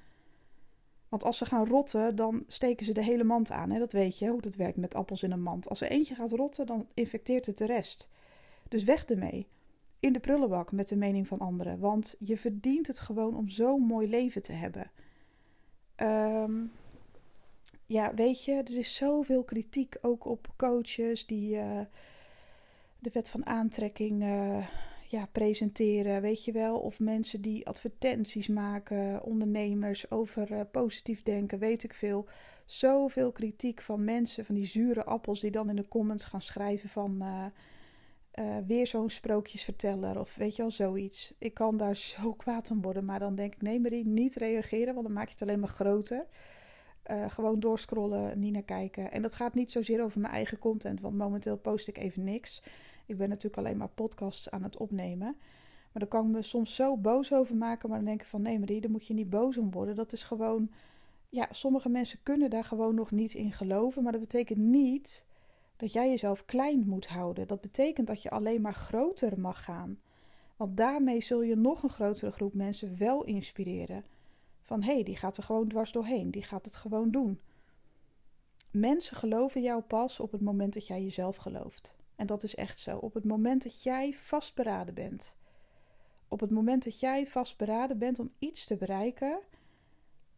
Want 1.08 1.24
als 1.24 1.38
ze 1.38 1.46
gaan 1.46 1.66
rotten, 1.66 2.16
dan 2.16 2.44
steken 2.46 2.86
ze 2.86 2.92
de 2.92 3.04
hele 3.04 3.24
mand 3.24 3.50
aan. 3.50 3.70
Hè? 3.70 3.78
Dat 3.78 3.92
weet 3.92 4.18
je 4.18 4.28
hoe 4.28 4.40
dat 4.40 4.54
werkt 4.54 4.76
met 4.76 4.94
appels 4.94 5.22
in 5.22 5.32
een 5.32 5.42
mand. 5.42 5.68
Als 5.68 5.80
er 5.80 5.90
eentje 5.90 6.14
gaat 6.14 6.30
rotten, 6.30 6.66
dan 6.66 6.86
infecteert 6.94 7.46
het 7.46 7.58
de 7.58 7.66
rest. 7.66 8.08
Dus 8.68 8.84
weg 8.84 9.04
ermee. 9.04 9.48
In 10.00 10.12
de 10.12 10.20
prullenbak 10.20 10.72
met 10.72 10.88
de 10.88 10.96
mening 10.96 11.26
van 11.26 11.38
anderen. 11.38 11.78
Want 11.78 12.14
je 12.18 12.36
verdient 12.36 12.86
het 12.86 12.98
gewoon 12.98 13.36
om 13.36 13.48
zo'n 13.48 13.82
mooi 13.82 14.08
leven 14.08 14.42
te 14.42 14.52
hebben. 14.52 14.90
Um, 15.96 16.72
ja, 17.86 18.14
weet 18.14 18.44
je, 18.44 18.52
er 18.52 18.76
is 18.76 18.94
zoveel 18.94 19.44
kritiek 19.44 19.96
ook 20.00 20.24
op 20.24 20.48
coaches 20.56 21.26
die 21.26 21.56
uh, 21.56 21.80
de 22.98 23.10
wet 23.12 23.30
van 23.30 23.46
aantrekking. 23.46 24.22
Uh, 24.22 24.66
ja, 25.08 25.26
presenteren, 25.32 26.22
weet 26.22 26.44
je 26.44 26.52
wel. 26.52 26.78
Of 26.78 27.00
mensen 27.00 27.40
die 27.40 27.66
advertenties 27.66 28.48
maken, 28.48 29.22
ondernemers 29.24 30.10
over 30.10 30.52
uh, 30.52 30.60
positief 30.70 31.22
denken, 31.22 31.58
weet 31.58 31.82
ik 31.82 31.94
veel. 31.94 32.26
Zoveel 32.66 33.32
kritiek 33.32 33.80
van 33.80 34.04
mensen, 34.04 34.44
van 34.44 34.54
die 34.54 34.66
zure 34.66 35.04
appels, 35.04 35.40
die 35.40 35.50
dan 35.50 35.68
in 35.68 35.76
de 35.76 35.88
comments 35.88 36.24
gaan 36.24 36.42
schrijven 36.42 36.88
van 36.88 37.22
uh, 38.34 38.56
weer 38.66 38.86
zo'n 38.86 39.10
sprookjesverteller 39.10 40.18
of 40.20 40.34
weet 40.34 40.56
je 40.56 40.62
wel, 40.62 40.70
zoiets. 40.70 41.34
Ik 41.38 41.54
kan 41.54 41.76
daar 41.76 41.96
zo 42.16 42.32
kwaad 42.32 42.70
om 42.70 42.82
worden, 42.82 43.04
maar 43.04 43.18
dan 43.18 43.34
denk 43.34 43.52
ik, 43.52 43.62
nee 43.62 43.80
Marie, 43.80 44.06
niet 44.06 44.34
reageren, 44.34 44.94
want 44.94 45.06
dan 45.06 45.14
maak 45.14 45.26
je 45.26 45.32
het 45.32 45.42
alleen 45.42 45.60
maar 45.60 45.68
groter. 45.68 46.26
gewoon 47.28 47.60
doorscrollen, 47.60 48.38
niet 48.38 48.52
naar 48.52 48.62
kijken. 48.62 49.12
En 49.12 49.22
dat 49.22 49.34
gaat 49.34 49.54
niet 49.54 49.70
zozeer 49.70 50.02
over 50.02 50.20
mijn 50.20 50.32
eigen 50.32 50.58
content, 50.58 51.00
want 51.00 51.16
momenteel 51.16 51.56
post 51.56 51.88
ik 51.88 51.98
even 51.98 52.24
niks. 52.24 52.62
Ik 53.06 53.16
ben 53.16 53.28
natuurlijk 53.28 53.56
alleen 53.56 53.76
maar 53.76 53.88
podcasts 53.88 54.50
aan 54.50 54.62
het 54.62 54.76
opnemen. 54.76 55.36
Maar 55.92 56.02
daar 56.02 56.20
kan 56.20 56.26
ik 56.26 56.32
me 56.32 56.42
soms 56.42 56.74
zo 56.74 56.96
boos 56.96 57.32
over 57.32 57.56
maken. 57.56 57.88
Maar 57.88 57.98
dan 57.98 58.06
denk 58.06 58.20
ik 58.20 58.26
van 58.26 58.42
nee 58.42 58.58
Marie, 58.58 58.80
daar 58.80 58.90
moet 58.90 59.06
je 59.06 59.14
niet 59.14 59.30
boos 59.30 59.56
om 59.58 59.70
worden. 59.70 59.96
Dat 59.96 60.12
is 60.12 60.22
gewoon... 60.22 60.70
Ja, 61.28 61.48
sommige 61.50 61.88
mensen 61.88 62.18
kunnen 62.22 62.50
daar 62.50 62.64
gewoon 62.64 62.94
nog 62.94 63.10
niet 63.10 63.34
in 63.34 63.52
geloven. 63.52 64.02
Maar 64.02 64.12
dat 64.12 64.20
betekent 64.20 64.58
niet 64.58 65.26
dat 65.82 65.92
jij 65.92 66.08
jezelf 66.08 66.44
klein 66.44 66.86
moet 66.86 67.06
houden. 67.06 67.46
Dat 67.46 67.60
betekent 67.60 68.06
dat 68.06 68.22
je 68.22 68.30
alleen 68.30 68.60
maar 68.60 68.74
groter 68.74 69.40
mag 69.40 69.64
gaan. 69.64 70.00
Want 70.56 70.76
daarmee 70.76 71.20
zul 71.20 71.42
je 71.42 71.56
nog 71.56 71.82
een 71.82 71.90
grotere 71.90 72.32
groep 72.32 72.54
mensen 72.54 72.98
wel 72.98 73.24
inspireren. 73.24 74.04
Van 74.60 74.82
hé, 74.82 74.92
hey, 74.92 75.02
die 75.02 75.16
gaat 75.16 75.36
er 75.36 75.42
gewoon 75.42 75.68
dwars 75.68 75.92
doorheen. 75.92 76.30
Die 76.30 76.42
gaat 76.42 76.64
het 76.64 76.76
gewoon 76.76 77.10
doen. 77.10 77.40
Mensen 78.70 79.16
geloven 79.16 79.62
jou 79.62 79.82
pas 79.82 80.20
op 80.20 80.32
het 80.32 80.40
moment 80.40 80.74
dat 80.74 80.86
jij 80.86 81.02
jezelf 81.02 81.36
gelooft. 81.36 81.96
En 82.16 82.26
dat 82.26 82.42
is 82.42 82.54
echt 82.54 82.78
zo. 82.78 82.98
Op 82.98 83.14
het 83.14 83.24
moment 83.24 83.62
dat 83.62 83.82
jij 83.82 84.12
vastberaden 84.12 84.94
bent, 84.94 85.36
op 86.28 86.40
het 86.40 86.50
moment 86.50 86.84
dat 86.84 87.00
jij 87.00 87.26
vastberaden 87.26 87.98
bent 87.98 88.18
om 88.18 88.32
iets 88.38 88.66
te 88.66 88.76
bereiken, 88.76 89.40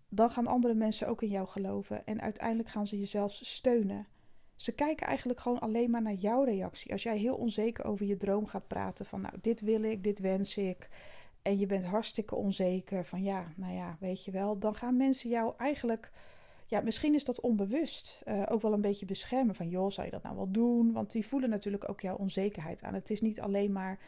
dan 0.08 0.31
gaan 0.31 0.46
andere 0.46 0.75
mensen 0.75 1.08
ook 1.08 1.23
in 1.23 1.29
jou 1.29 1.46
geloven 1.46 2.06
en 2.06 2.20
uiteindelijk 2.20 2.69
gaan 2.69 2.86
ze 2.86 2.98
jezelf 2.98 3.32
steunen. 3.32 4.06
Ze 4.56 4.73
kijken 4.73 5.06
eigenlijk 5.06 5.41
gewoon 5.41 5.61
alleen 5.61 5.91
maar 5.91 6.03
naar 6.03 6.13
jouw 6.13 6.43
reactie. 6.43 6.93
Als 6.93 7.03
jij 7.03 7.19
heel 7.19 7.34
onzeker 7.34 7.84
over 7.84 8.06
je 8.06 8.17
droom 8.17 8.46
gaat 8.46 8.67
praten 8.67 9.06
van 9.06 9.20
nou, 9.20 9.34
dit 9.41 9.61
wil 9.61 9.82
ik, 9.82 10.05
dit 10.05 10.19
wens 10.19 10.56
ik. 10.56 10.89
En 11.43 11.58
je 11.58 11.67
bent 11.67 11.84
hartstikke 11.84 12.34
onzeker 12.34 13.05
van 13.05 13.23
ja, 13.23 13.53
nou 13.56 13.75
ja, 13.75 13.96
weet 14.01 14.25
je 14.25 14.31
wel. 14.31 14.58
Dan 14.58 14.75
gaan 14.75 14.96
mensen 14.96 15.31
jou 15.31 15.55
eigenlijk 15.58 16.11
ja, 16.67 16.81
misschien 16.81 17.15
is 17.15 17.25
dat 17.25 17.41
onbewust 17.41 18.23
uh, 18.29 18.43
ook 18.49 18.63
wel 18.63 18.73
een 18.73 18.81
beetje 18.81 19.06
beschermen 19.06 19.55
van, 19.55 19.69
joh, 19.69 19.91
zou 19.91 20.06
je 20.06 20.13
dat 20.13 20.23
nou 20.23 20.37
wel 20.37 20.51
doen? 20.51 20.93
Want 20.93 21.13
die 21.13 21.27
voelen 21.27 21.51
natuurlijk 21.51 21.89
ook 21.89 22.01
jouw 22.01 22.17
onzekerheid 22.17 22.82
aan. 22.82 22.94
Het 22.94 23.11
is 23.11 23.20
niet 23.20 23.41
alleen 23.41 23.73
maar 23.73 23.99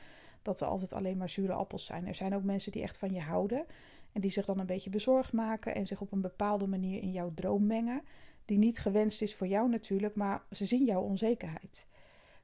dat 0.43 0.61
er 0.61 0.67
altijd 0.67 0.93
alleen 0.93 1.17
maar 1.17 1.29
zure 1.29 1.53
appels 1.53 1.85
zijn. 1.85 2.07
Er 2.07 2.15
zijn 2.15 2.35
ook 2.35 2.43
mensen 2.43 2.73
die 2.73 2.83
echt 2.83 2.99
van 2.99 3.13
je 3.13 3.21
houden 3.21 3.65
en 4.13 4.21
die 4.21 4.31
zich 4.31 4.45
dan 4.45 4.59
een 4.59 4.67
beetje 4.67 4.91
bezorgd 4.91 5.33
maken 5.33 5.75
en 5.75 5.87
zich 5.87 6.01
op 6.01 6.13
een 6.13 6.21
bepaalde 6.21 6.67
manier 6.67 7.03
in 7.03 7.13
jouw 7.13 7.33
droom 7.35 7.67
mengen, 7.67 8.03
die 8.47 8.59
niet 8.59 8.79
gewenst 8.79 9.23
is 9.23 9.35
voor 9.35 9.47
jou 9.47 9.69
natuurlijk, 9.69 10.15
maar 10.15 10.43
ze 10.51 10.65
zien 10.65 10.85
jouw 10.85 11.03
onzekerheid. 11.03 11.87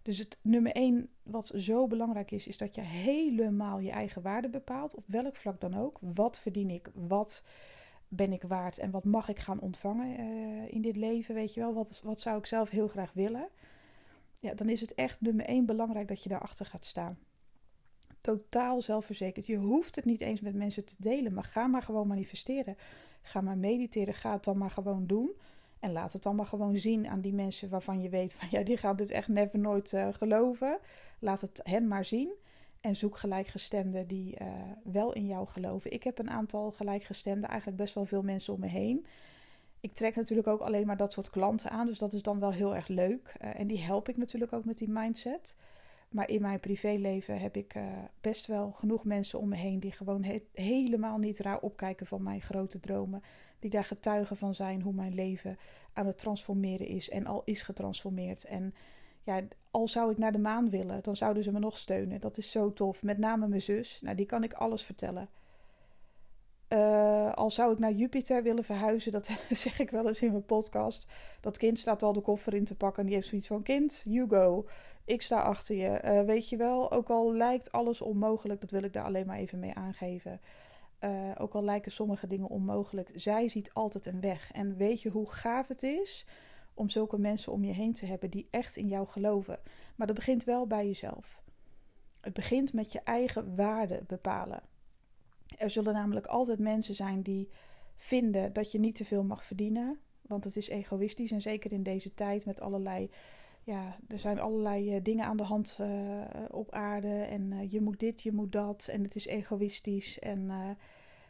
Dus 0.02 0.18
het 0.18 0.38
nummer 0.42 0.72
één 0.72 1.08
wat 1.22 1.52
zo 1.56 1.86
belangrijk 1.86 2.30
is, 2.30 2.46
is 2.46 2.58
dat 2.58 2.74
je 2.74 2.80
helemaal 2.80 3.78
je 3.78 3.90
eigen 3.90 4.22
waarde 4.22 4.48
bepaalt, 4.48 4.94
op 4.94 5.04
welk 5.06 5.36
vlak 5.36 5.60
dan 5.60 5.74
ook. 5.74 5.98
Wat 6.00 6.38
verdien 6.38 6.70
ik? 6.70 6.90
Wat 6.94 7.44
ben 8.08 8.32
ik 8.32 8.42
waard 8.42 8.78
en 8.78 8.90
wat 8.90 9.04
mag 9.04 9.28
ik 9.28 9.38
gaan 9.38 9.60
ontvangen 9.60 10.20
uh, 10.20 10.72
in 10.72 10.82
dit 10.82 10.96
leven, 10.96 11.34
weet 11.34 11.54
je 11.54 11.60
wel? 11.60 11.74
Wat, 11.74 12.00
wat 12.04 12.20
zou 12.20 12.38
ik 12.38 12.46
zelf 12.46 12.70
heel 12.70 12.88
graag 12.88 13.12
willen? 13.12 13.48
Ja, 14.38 14.54
dan 14.54 14.68
is 14.68 14.80
het 14.80 14.94
echt 14.94 15.20
nummer 15.20 15.46
één 15.46 15.66
belangrijk 15.66 16.08
dat 16.08 16.22
je 16.22 16.28
daarachter 16.28 16.66
gaat 16.66 16.86
staan. 16.86 17.18
Totaal 18.20 18.80
zelfverzekerd. 18.80 19.46
Je 19.46 19.56
hoeft 19.56 19.96
het 19.96 20.04
niet 20.04 20.20
eens 20.20 20.40
met 20.40 20.54
mensen 20.54 20.84
te 20.84 20.96
delen, 20.98 21.34
maar 21.34 21.44
ga 21.44 21.66
maar 21.66 21.82
gewoon 21.82 22.06
manifesteren. 22.06 22.76
Ga 23.22 23.40
maar 23.40 23.58
mediteren, 23.58 24.14
ga 24.14 24.32
het 24.32 24.44
dan 24.44 24.58
maar 24.58 24.70
gewoon 24.70 25.06
doen. 25.06 25.30
En 25.82 25.92
laat 25.92 26.12
het 26.12 26.22
dan 26.22 26.36
maar 26.36 26.46
gewoon 26.46 26.76
zien 26.76 27.08
aan 27.08 27.20
die 27.20 27.32
mensen 27.32 27.68
waarvan 27.68 28.02
je 28.02 28.08
weet 28.08 28.34
van 28.34 28.48
ja, 28.50 28.62
die 28.62 28.76
gaan 28.76 28.96
dit 28.96 29.10
echt 29.10 29.28
never 29.28 29.58
nooit 29.58 29.92
uh, 29.92 30.08
geloven. 30.12 30.78
Laat 31.18 31.40
het 31.40 31.60
hen 31.62 31.88
maar 31.88 32.04
zien. 32.04 32.32
En 32.80 32.96
zoek 32.96 33.16
gelijkgestemden 33.16 34.06
die 34.06 34.36
uh, 34.42 34.48
wel 34.84 35.12
in 35.12 35.26
jou 35.26 35.46
geloven. 35.46 35.92
Ik 35.92 36.02
heb 36.02 36.18
een 36.18 36.30
aantal 36.30 36.70
gelijkgestemden, 36.70 37.48
eigenlijk 37.48 37.78
best 37.78 37.94
wel 37.94 38.04
veel 38.04 38.22
mensen 38.22 38.54
om 38.54 38.60
me 38.60 38.66
heen. 38.66 39.06
Ik 39.80 39.94
trek 39.94 40.16
natuurlijk 40.16 40.48
ook 40.48 40.60
alleen 40.60 40.86
maar 40.86 40.96
dat 40.96 41.12
soort 41.12 41.30
klanten 41.30 41.70
aan, 41.70 41.86
dus 41.86 41.98
dat 41.98 42.12
is 42.12 42.22
dan 42.22 42.40
wel 42.40 42.52
heel 42.52 42.74
erg 42.74 42.88
leuk. 42.88 43.34
Uh, 43.40 43.60
en 43.60 43.66
die 43.66 43.82
help 43.82 44.08
ik 44.08 44.16
natuurlijk 44.16 44.52
ook 44.52 44.64
met 44.64 44.78
die 44.78 44.90
mindset. 44.90 45.56
Maar 46.08 46.28
in 46.28 46.40
mijn 46.40 46.60
privéleven 46.60 47.40
heb 47.40 47.56
ik 47.56 47.74
best 48.20 48.46
wel 48.46 48.70
genoeg 48.70 49.04
mensen 49.04 49.38
om 49.38 49.48
me 49.48 49.56
heen 49.56 49.80
die 49.80 49.92
gewoon 49.92 50.24
he 50.24 50.42
helemaal 50.52 51.18
niet 51.18 51.38
raar 51.38 51.60
opkijken 51.60 52.06
van 52.06 52.22
mijn 52.22 52.42
grote 52.42 52.80
dromen. 52.80 53.22
Die 53.62 53.70
daar 53.70 53.84
getuigen 53.84 54.36
van 54.36 54.54
zijn 54.54 54.82
hoe 54.82 54.92
mijn 54.92 55.14
leven 55.14 55.58
aan 55.92 56.06
het 56.06 56.18
transformeren 56.18 56.86
is 56.86 57.10
en 57.10 57.26
al 57.26 57.42
is 57.44 57.62
getransformeerd. 57.62 58.44
En 58.44 58.74
ja, 59.22 59.40
al 59.70 59.88
zou 59.88 60.10
ik 60.10 60.18
naar 60.18 60.32
de 60.32 60.38
maan 60.38 60.70
willen, 60.70 61.02
dan 61.02 61.16
zouden 61.16 61.42
ze 61.42 61.52
me 61.52 61.58
nog 61.58 61.78
steunen. 61.78 62.20
Dat 62.20 62.38
is 62.38 62.50
zo 62.50 62.72
tof. 62.72 63.02
Met 63.02 63.18
name 63.18 63.48
mijn 63.48 63.62
zus. 63.62 64.00
Nou, 64.00 64.16
die 64.16 64.26
kan 64.26 64.44
ik 64.44 64.52
alles 64.52 64.82
vertellen. 64.82 65.28
Uh, 66.68 67.32
al 67.32 67.50
zou 67.50 67.72
ik 67.72 67.78
naar 67.78 67.92
Jupiter 67.92 68.42
willen 68.42 68.64
verhuizen, 68.64 69.12
dat 69.12 69.30
zeg 69.50 69.78
ik 69.78 69.90
wel 69.90 70.06
eens 70.06 70.22
in 70.22 70.30
mijn 70.30 70.44
podcast. 70.44 71.06
Dat 71.40 71.58
kind 71.58 71.78
staat 71.78 72.02
al 72.02 72.12
de 72.12 72.20
koffer 72.20 72.54
in 72.54 72.64
te 72.64 72.76
pakken 72.76 73.00
en 73.00 73.06
die 73.06 73.14
heeft 73.14 73.28
zoiets 73.28 73.46
van: 73.46 73.62
Kind, 73.62 74.02
you 74.04 74.28
go. 74.28 74.66
Ik 75.04 75.22
sta 75.22 75.40
achter 75.40 75.76
je. 75.76 76.00
Uh, 76.04 76.20
weet 76.20 76.48
je 76.48 76.56
wel, 76.56 76.92
ook 76.92 77.10
al 77.10 77.34
lijkt 77.34 77.72
alles 77.72 78.00
onmogelijk, 78.00 78.60
dat 78.60 78.70
wil 78.70 78.82
ik 78.82 78.92
daar 78.92 79.04
alleen 79.04 79.26
maar 79.26 79.38
even 79.38 79.58
mee 79.58 79.74
aangeven. 79.74 80.40
Uh, 81.04 81.30
ook 81.38 81.54
al 81.54 81.64
lijken 81.64 81.92
sommige 81.92 82.26
dingen 82.26 82.48
onmogelijk, 82.48 83.10
zij 83.14 83.48
ziet 83.48 83.74
altijd 83.74 84.06
een 84.06 84.20
weg. 84.20 84.52
En 84.52 84.76
weet 84.76 85.02
je 85.02 85.08
hoe 85.08 85.30
gaaf 85.30 85.68
het 85.68 85.82
is 85.82 86.26
om 86.74 86.88
zulke 86.88 87.18
mensen 87.18 87.52
om 87.52 87.64
je 87.64 87.72
heen 87.72 87.92
te 87.92 88.06
hebben 88.06 88.30
die 88.30 88.48
echt 88.50 88.76
in 88.76 88.88
jou 88.88 89.06
geloven. 89.06 89.58
Maar 89.96 90.06
dat 90.06 90.16
begint 90.16 90.44
wel 90.44 90.66
bij 90.66 90.86
jezelf. 90.86 91.42
Het 92.20 92.32
begint 92.32 92.72
met 92.72 92.92
je 92.92 93.00
eigen 93.00 93.56
waarde 93.56 94.02
bepalen. 94.06 94.62
Er 95.58 95.70
zullen 95.70 95.92
namelijk 95.92 96.26
altijd 96.26 96.58
mensen 96.58 96.94
zijn 96.94 97.22
die 97.22 97.48
vinden 97.94 98.52
dat 98.52 98.72
je 98.72 98.78
niet 98.78 98.94
te 98.94 99.04
veel 99.04 99.24
mag 99.24 99.44
verdienen. 99.44 99.98
Want 100.22 100.44
het 100.44 100.56
is 100.56 100.68
egoïstisch. 100.68 101.30
En 101.30 101.42
zeker 101.42 101.72
in 101.72 101.82
deze 101.82 102.14
tijd 102.14 102.46
met 102.46 102.60
allerlei. 102.60 103.10
Ja, 103.64 103.96
er 104.08 104.18
zijn 104.18 104.40
allerlei 104.40 104.96
uh, 104.96 105.02
dingen 105.02 105.24
aan 105.24 105.36
de 105.36 105.42
hand 105.42 105.78
uh, 105.80 106.20
op 106.50 106.70
aarde. 106.70 107.20
En 107.20 107.52
uh, 107.52 107.72
je 107.72 107.80
moet 107.80 108.00
dit, 108.00 108.22
je 108.22 108.32
moet 108.32 108.52
dat. 108.52 108.88
En 108.90 109.02
het 109.02 109.14
is 109.14 109.26
egoïstisch. 109.26 110.18
En 110.18 110.50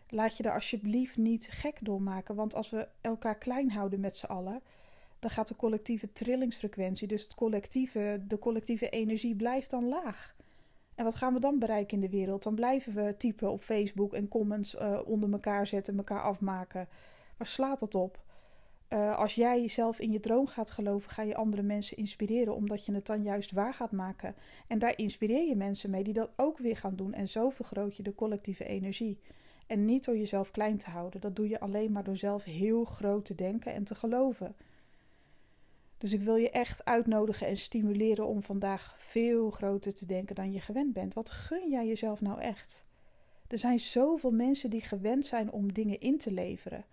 laat 0.08 0.36
je 0.36 0.42
er 0.42 0.54
alsjeblieft 0.54 1.16
niet 1.16 1.48
gek 1.50 1.78
door 1.80 2.02
maken. 2.02 2.34
Want 2.34 2.54
als 2.54 2.70
we 2.70 2.88
elkaar 3.00 3.38
klein 3.38 3.70
houden 3.70 4.00
met 4.00 4.16
z'n 4.16 4.26
allen 4.26 4.62
dan 5.18 5.30
gaat 5.30 5.48
de 5.48 5.56
collectieve 5.56 6.12
trillingsfrequentie, 6.12 7.08
dus 7.08 7.22
het 7.22 7.34
collectieve, 7.34 8.22
de 8.26 8.38
collectieve 8.38 8.88
energie, 8.88 9.36
blijft 9.36 9.70
dan 9.70 9.88
laag. 9.88 10.34
En 10.94 11.04
wat 11.04 11.14
gaan 11.14 11.32
we 11.32 11.40
dan 11.40 11.58
bereiken 11.58 11.94
in 11.94 12.00
de 12.00 12.16
wereld? 12.16 12.42
Dan 12.42 12.54
blijven 12.54 12.94
we 12.94 13.16
typen 13.16 13.50
op 13.50 13.60
Facebook 13.60 14.14
en 14.14 14.28
comments 14.28 14.76
onder 15.04 15.32
elkaar 15.32 15.66
zetten, 15.66 15.96
elkaar 15.96 16.22
afmaken. 16.22 16.88
Waar 17.36 17.46
slaat 17.46 17.80
dat 17.80 17.94
op? 17.94 18.22
Uh, 18.92 19.16
als 19.16 19.34
jij 19.34 19.68
zelf 19.68 20.00
in 20.00 20.12
je 20.12 20.20
droom 20.20 20.46
gaat 20.46 20.70
geloven, 20.70 21.10
ga 21.10 21.22
je 21.22 21.34
andere 21.34 21.62
mensen 21.62 21.96
inspireren, 21.96 22.54
omdat 22.54 22.86
je 22.86 22.94
het 22.94 23.06
dan 23.06 23.22
juist 23.22 23.52
waar 23.52 23.74
gaat 23.74 23.92
maken. 23.92 24.34
En 24.66 24.78
daar 24.78 24.98
inspireer 24.98 25.48
je 25.48 25.56
mensen 25.56 25.90
mee 25.90 26.04
die 26.04 26.12
dat 26.12 26.30
ook 26.36 26.58
weer 26.58 26.76
gaan 26.76 26.96
doen. 26.96 27.14
En 27.14 27.28
zo 27.28 27.50
vergroot 27.50 27.96
je 27.96 28.02
de 28.02 28.14
collectieve 28.14 28.64
energie. 28.64 29.18
En 29.66 29.84
niet 29.84 30.04
door 30.04 30.16
jezelf 30.16 30.50
klein 30.50 30.78
te 30.78 30.90
houden. 30.90 31.20
Dat 31.20 31.36
doe 31.36 31.48
je 31.48 31.60
alleen 31.60 31.92
maar 31.92 32.04
door 32.04 32.16
zelf 32.16 32.44
heel 32.44 32.84
groot 32.84 33.24
te 33.24 33.34
denken 33.34 33.72
en 33.72 33.84
te 33.84 33.94
geloven. 33.94 34.56
Dus 35.98 36.12
ik 36.12 36.22
wil 36.22 36.36
je 36.36 36.50
echt 36.50 36.84
uitnodigen 36.84 37.46
en 37.46 37.56
stimuleren 37.56 38.26
om 38.26 38.42
vandaag 38.42 38.94
veel 38.98 39.50
groter 39.50 39.94
te 39.94 40.06
denken 40.06 40.34
dan 40.34 40.52
je 40.52 40.60
gewend 40.60 40.92
bent. 40.92 41.14
Wat 41.14 41.30
gun 41.30 41.70
jij 41.70 41.86
jezelf 41.86 42.20
nou 42.20 42.40
echt? 42.40 42.86
Er 43.48 43.58
zijn 43.58 43.80
zoveel 43.80 44.30
mensen 44.30 44.70
die 44.70 44.80
gewend 44.80 45.26
zijn 45.26 45.52
om 45.52 45.72
dingen 45.72 46.00
in 46.00 46.18
te 46.18 46.32
leveren. 46.32 46.84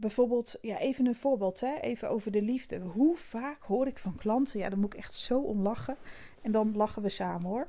Bijvoorbeeld, 0.00 0.58
ja, 0.60 0.78
even 0.78 1.06
een 1.06 1.14
voorbeeld, 1.14 1.60
hè? 1.60 1.74
even 1.80 2.10
over 2.10 2.30
de 2.30 2.42
liefde. 2.42 2.78
Hoe 2.78 3.16
vaak 3.16 3.62
hoor 3.62 3.86
ik 3.86 3.98
van 3.98 4.14
klanten, 4.14 4.58
ja, 4.58 4.68
dan 4.68 4.80
moet 4.80 4.92
ik 4.92 4.98
echt 4.98 5.14
zo 5.14 5.40
om 5.40 5.62
lachen. 5.62 5.96
En 6.42 6.52
dan 6.52 6.76
lachen 6.76 7.02
we 7.02 7.08
samen 7.08 7.48
hoor. 7.48 7.66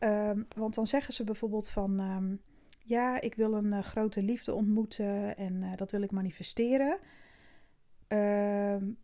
Um, 0.00 0.46
want 0.56 0.74
dan 0.74 0.86
zeggen 0.86 1.14
ze 1.14 1.24
bijvoorbeeld 1.24 1.68
van, 1.68 2.00
um, 2.00 2.40
ja, 2.84 3.20
ik 3.20 3.34
wil 3.34 3.52
een 3.52 3.72
uh, 3.72 3.82
grote 3.82 4.22
liefde 4.22 4.54
ontmoeten 4.54 5.36
en 5.36 5.54
uh, 5.54 5.76
dat 5.76 5.90
wil 5.90 6.02
ik 6.02 6.10
manifesteren. 6.10 6.98
Um, 8.08 8.98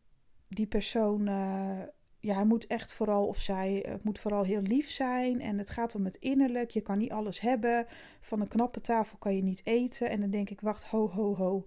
die 0.49 0.67
persoon, 0.67 1.29
uh, 1.29 1.81
ja, 2.21 2.45
moet 2.45 2.67
echt 2.67 2.93
vooral, 2.93 3.27
of 3.27 3.37
zij 3.37 3.99
moet 4.03 4.19
vooral 4.19 4.43
heel 4.43 4.63
lief 4.63 4.91
zijn. 4.91 5.41
En 5.41 5.59
het 5.59 5.71
gaat 5.71 5.95
om 5.95 6.05
het 6.05 6.17
innerlijk. 6.17 6.71
Je 6.71 6.81
kan 6.81 6.99
niet 6.99 7.13
alles 7.13 7.41
hebben. 7.41 7.87
Van 8.21 8.41
een 8.41 8.49
knappe 8.49 8.81
tafel 8.81 9.19
kan 9.19 9.37
je 9.37 9.43
niet 9.43 9.61
eten. 9.65 10.11
En 10.11 10.21
dan 10.21 10.31
denk 10.31 10.51
ik, 10.51 10.61
wacht, 10.61 10.85
ho, 10.85 11.09
ho, 11.09 11.35
ho. 11.35 11.67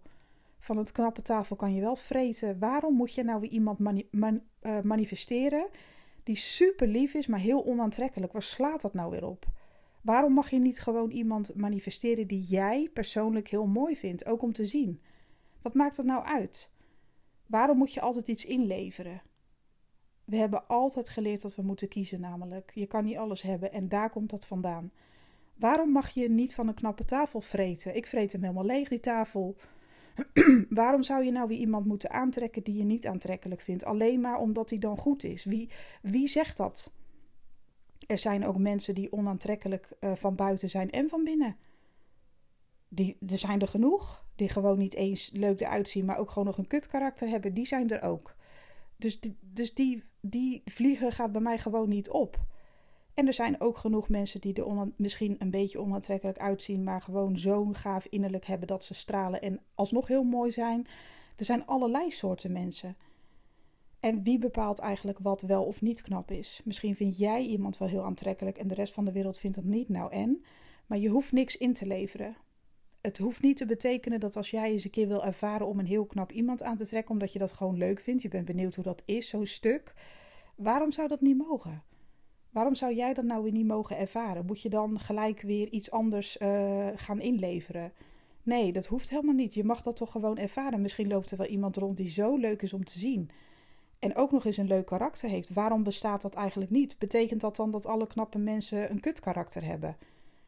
Van 0.63 0.77
het 0.77 0.91
knappe 0.91 1.21
tafel 1.21 1.55
kan 1.55 1.73
je 1.73 1.81
wel 1.81 1.95
vreten. 1.95 2.59
Waarom 2.59 2.93
moet 2.93 3.13
je 3.13 3.23
nou 3.23 3.39
weer 3.39 3.49
iemand 3.49 3.79
man, 4.11 4.41
uh, 4.61 4.81
manifesteren 4.81 5.67
die 6.23 6.35
super 6.35 6.87
lief 6.87 7.13
is, 7.13 7.27
maar 7.27 7.39
heel 7.39 7.65
onaantrekkelijk? 7.65 8.31
Waar 8.31 8.41
slaat 8.41 8.81
dat 8.81 8.93
nou 8.93 9.11
weer 9.11 9.25
op? 9.25 9.45
Waarom 10.01 10.33
mag 10.33 10.49
je 10.49 10.59
niet 10.59 10.81
gewoon 10.81 11.11
iemand 11.11 11.55
manifesteren 11.55 12.27
die 12.27 12.41
jij 12.41 12.89
persoonlijk 12.93 13.47
heel 13.47 13.65
mooi 13.65 13.95
vindt, 13.95 14.25
ook 14.25 14.41
om 14.41 14.53
te 14.53 14.65
zien? 14.65 15.01
Wat 15.61 15.73
maakt 15.73 15.95
dat 15.95 16.05
nou 16.05 16.25
uit? 16.25 16.71
Waarom 17.45 17.77
moet 17.77 17.93
je 17.93 18.01
altijd 18.01 18.27
iets 18.27 18.45
inleveren? 18.45 19.21
We 20.25 20.35
hebben 20.35 20.67
altijd 20.67 21.09
geleerd 21.09 21.41
dat 21.41 21.55
we 21.55 21.61
moeten 21.61 21.87
kiezen, 21.87 22.19
namelijk. 22.19 22.71
Je 22.73 22.85
kan 22.85 23.03
niet 23.03 23.17
alles 23.17 23.41
hebben 23.41 23.71
en 23.71 23.87
daar 23.87 24.09
komt 24.09 24.29
dat 24.29 24.45
vandaan. 24.45 24.91
Waarom 25.55 25.89
mag 25.89 26.09
je 26.09 26.29
niet 26.29 26.55
van 26.55 26.67
een 26.67 26.73
knappe 26.73 27.05
tafel 27.05 27.41
vreten? 27.41 27.95
Ik 27.95 28.07
vreet 28.07 28.31
hem 28.31 28.41
helemaal 28.41 28.65
leeg, 28.65 28.89
die 28.89 28.99
tafel. 28.99 29.55
Waarom 30.69 31.03
zou 31.03 31.23
je 31.23 31.31
nou 31.31 31.47
weer 31.47 31.57
iemand 31.57 31.85
moeten 31.85 32.11
aantrekken 32.11 32.63
die 32.63 32.77
je 32.77 32.83
niet 32.83 33.07
aantrekkelijk 33.07 33.61
vindt? 33.61 33.85
Alleen 33.85 34.21
maar 34.21 34.37
omdat 34.37 34.69
hij 34.69 34.79
dan 34.79 34.97
goed 34.97 35.23
is. 35.23 35.43
Wie, 35.45 35.69
wie 36.01 36.27
zegt 36.27 36.57
dat? 36.57 36.93
Er 38.07 38.19
zijn 38.19 38.45
ook 38.45 38.57
mensen 38.57 38.95
die 38.95 39.11
onaantrekkelijk 39.11 39.89
uh, 39.99 40.15
van 40.15 40.35
buiten 40.35 40.69
zijn 40.69 40.91
en 40.91 41.09
van 41.09 41.23
binnen. 41.23 41.55
Die, 42.87 43.17
er 43.27 43.37
zijn 43.37 43.61
er 43.61 43.67
genoeg 43.67 44.23
die 44.35 44.49
gewoon 44.49 44.77
niet 44.77 44.93
eens 44.93 45.31
leuk 45.33 45.59
eruit 45.61 45.89
zien, 45.89 46.05
maar 46.05 46.17
ook 46.17 46.29
gewoon 46.29 46.47
nog 46.47 46.57
een 46.57 46.67
kut 46.67 46.87
karakter 46.87 47.27
hebben, 47.27 47.53
die 47.53 47.65
zijn 47.65 47.89
er 47.89 48.01
ook. 48.01 48.35
Dus, 48.97 49.19
dus 49.39 49.73
die, 49.73 50.03
die 50.21 50.61
vliegen 50.65 51.11
gaat 51.11 51.31
bij 51.31 51.41
mij 51.41 51.57
gewoon 51.57 51.89
niet 51.89 52.09
op. 52.09 52.45
En 53.13 53.27
er 53.27 53.33
zijn 53.33 53.61
ook 53.61 53.77
genoeg 53.77 54.09
mensen 54.09 54.41
die 54.41 54.53
er 54.53 54.91
misschien 54.95 55.35
een 55.39 55.49
beetje 55.49 55.79
onaantrekkelijk 55.79 56.37
uitzien, 56.37 56.83
maar 56.83 57.01
gewoon 57.01 57.37
zo'n 57.37 57.75
gaaf 57.75 58.05
innerlijk 58.05 58.45
hebben 58.45 58.67
dat 58.67 58.83
ze 58.83 58.93
stralen 58.93 59.41
en 59.41 59.59
alsnog 59.75 60.07
heel 60.07 60.23
mooi 60.23 60.51
zijn. 60.51 60.87
Er 61.35 61.45
zijn 61.45 61.65
allerlei 61.65 62.11
soorten 62.11 62.51
mensen. 62.51 62.97
En 63.99 64.23
wie 64.23 64.37
bepaalt 64.37 64.79
eigenlijk 64.79 65.19
wat 65.21 65.41
wel 65.41 65.63
of 65.63 65.81
niet 65.81 66.01
knap 66.01 66.31
is? 66.31 66.61
Misschien 66.63 66.95
vind 66.95 67.17
jij 67.17 67.45
iemand 67.45 67.77
wel 67.77 67.87
heel 67.87 68.03
aantrekkelijk 68.03 68.57
en 68.57 68.67
de 68.67 68.75
rest 68.75 68.93
van 68.93 69.05
de 69.05 69.11
wereld 69.11 69.37
vindt 69.37 69.55
dat 69.55 69.65
niet. 69.65 69.89
Nou 69.89 70.11
en? 70.11 70.43
Maar 70.85 70.97
je 70.97 71.09
hoeft 71.09 71.31
niks 71.31 71.57
in 71.57 71.73
te 71.73 71.85
leveren 71.85 72.35
het 73.03 73.17
hoeft 73.17 73.41
niet 73.41 73.57
te 73.57 73.65
betekenen 73.65 74.19
dat 74.19 74.35
als 74.35 74.49
jij 74.49 74.71
eens 74.71 74.83
een 74.83 74.89
keer 74.89 75.07
wil 75.07 75.25
ervaren 75.25 75.67
om 75.67 75.79
een 75.79 75.85
heel 75.85 76.05
knap 76.05 76.31
iemand 76.31 76.63
aan 76.63 76.75
te 76.75 76.85
trekken, 76.85 77.11
omdat 77.11 77.33
je 77.33 77.39
dat 77.39 77.51
gewoon 77.51 77.77
leuk 77.77 77.99
vindt, 77.99 78.21
je 78.21 78.27
bent 78.27 78.45
benieuwd 78.45 78.75
hoe 78.75 78.83
dat 78.83 79.03
is, 79.05 79.29
zo'n 79.29 79.45
stuk. 79.45 79.93
Waarom 80.55 80.91
zou 80.91 81.07
dat 81.07 81.21
niet 81.21 81.37
mogen? 81.37 81.83
Waarom 82.53 82.75
zou 82.75 82.93
jij 82.93 83.13
dat 83.13 83.25
nou 83.25 83.43
weer 83.43 83.51
niet 83.51 83.67
mogen 83.67 83.97
ervaren? 83.97 84.45
Moet 84.45 84.61
je 84.61 84.69
dan 84.69 84.99
gelijk 84.99 85.41
weer 85.41 85.69
iets 85.69 85.91
anders 85.91 86.37
uh, 86.37 86.87
gaan 86.95 87.19
inleveren? 87.19 87.93
Nee, 88.43 88.71
dat 88.71 88.85
hoeft 88.85 89.09
helemaal 89.09 89.33
niet. 89.33 89.53
Je 89.53 89.63
mag 89.63 89.81
dat 89.81 89.95
toch 89.95 90.11
gewoon 90.11 90.37
ervaren. 90.37 90.81
Misschien 90.81 91.07
loopt 91.07 91.31
er 91.31 91.37
wel 91.37 91.47
iemand 91.47 91.77
rond 91.77 91.97
die 91.97 92.09
zo 92.09 92.37
leuk 92.37 92.61
is 92.61 92.73
om 92.73 92.83
te 92.83 92.99
zien. 92.99 93.29
En 93.99 94.15
ook 94.15 94.31
nog 94.31 94.45
eens 94.45 94.57
een 94.57 94.67
leuk 94.67 94.85
karakter 94.85 95.29
heeft. 95.29 95.53
Waarom 95.53 95.83
bestaat 95.83 96.21
dat 96.21 96.33
eigenlijk 96.33 96.71
niet? 96.71 96.99
Betekent 96.99 97.41
dat 97.41 97.55
dan 97.55 97.71
dat 97.71 97.85
alle 97.85 98.07
knappe 98.07 98.37
mensen 98.37 98.91
een 98.91 98.99
kut 98.99 99.19
karakter 99.19 99.63
hebben? 99.63 99.97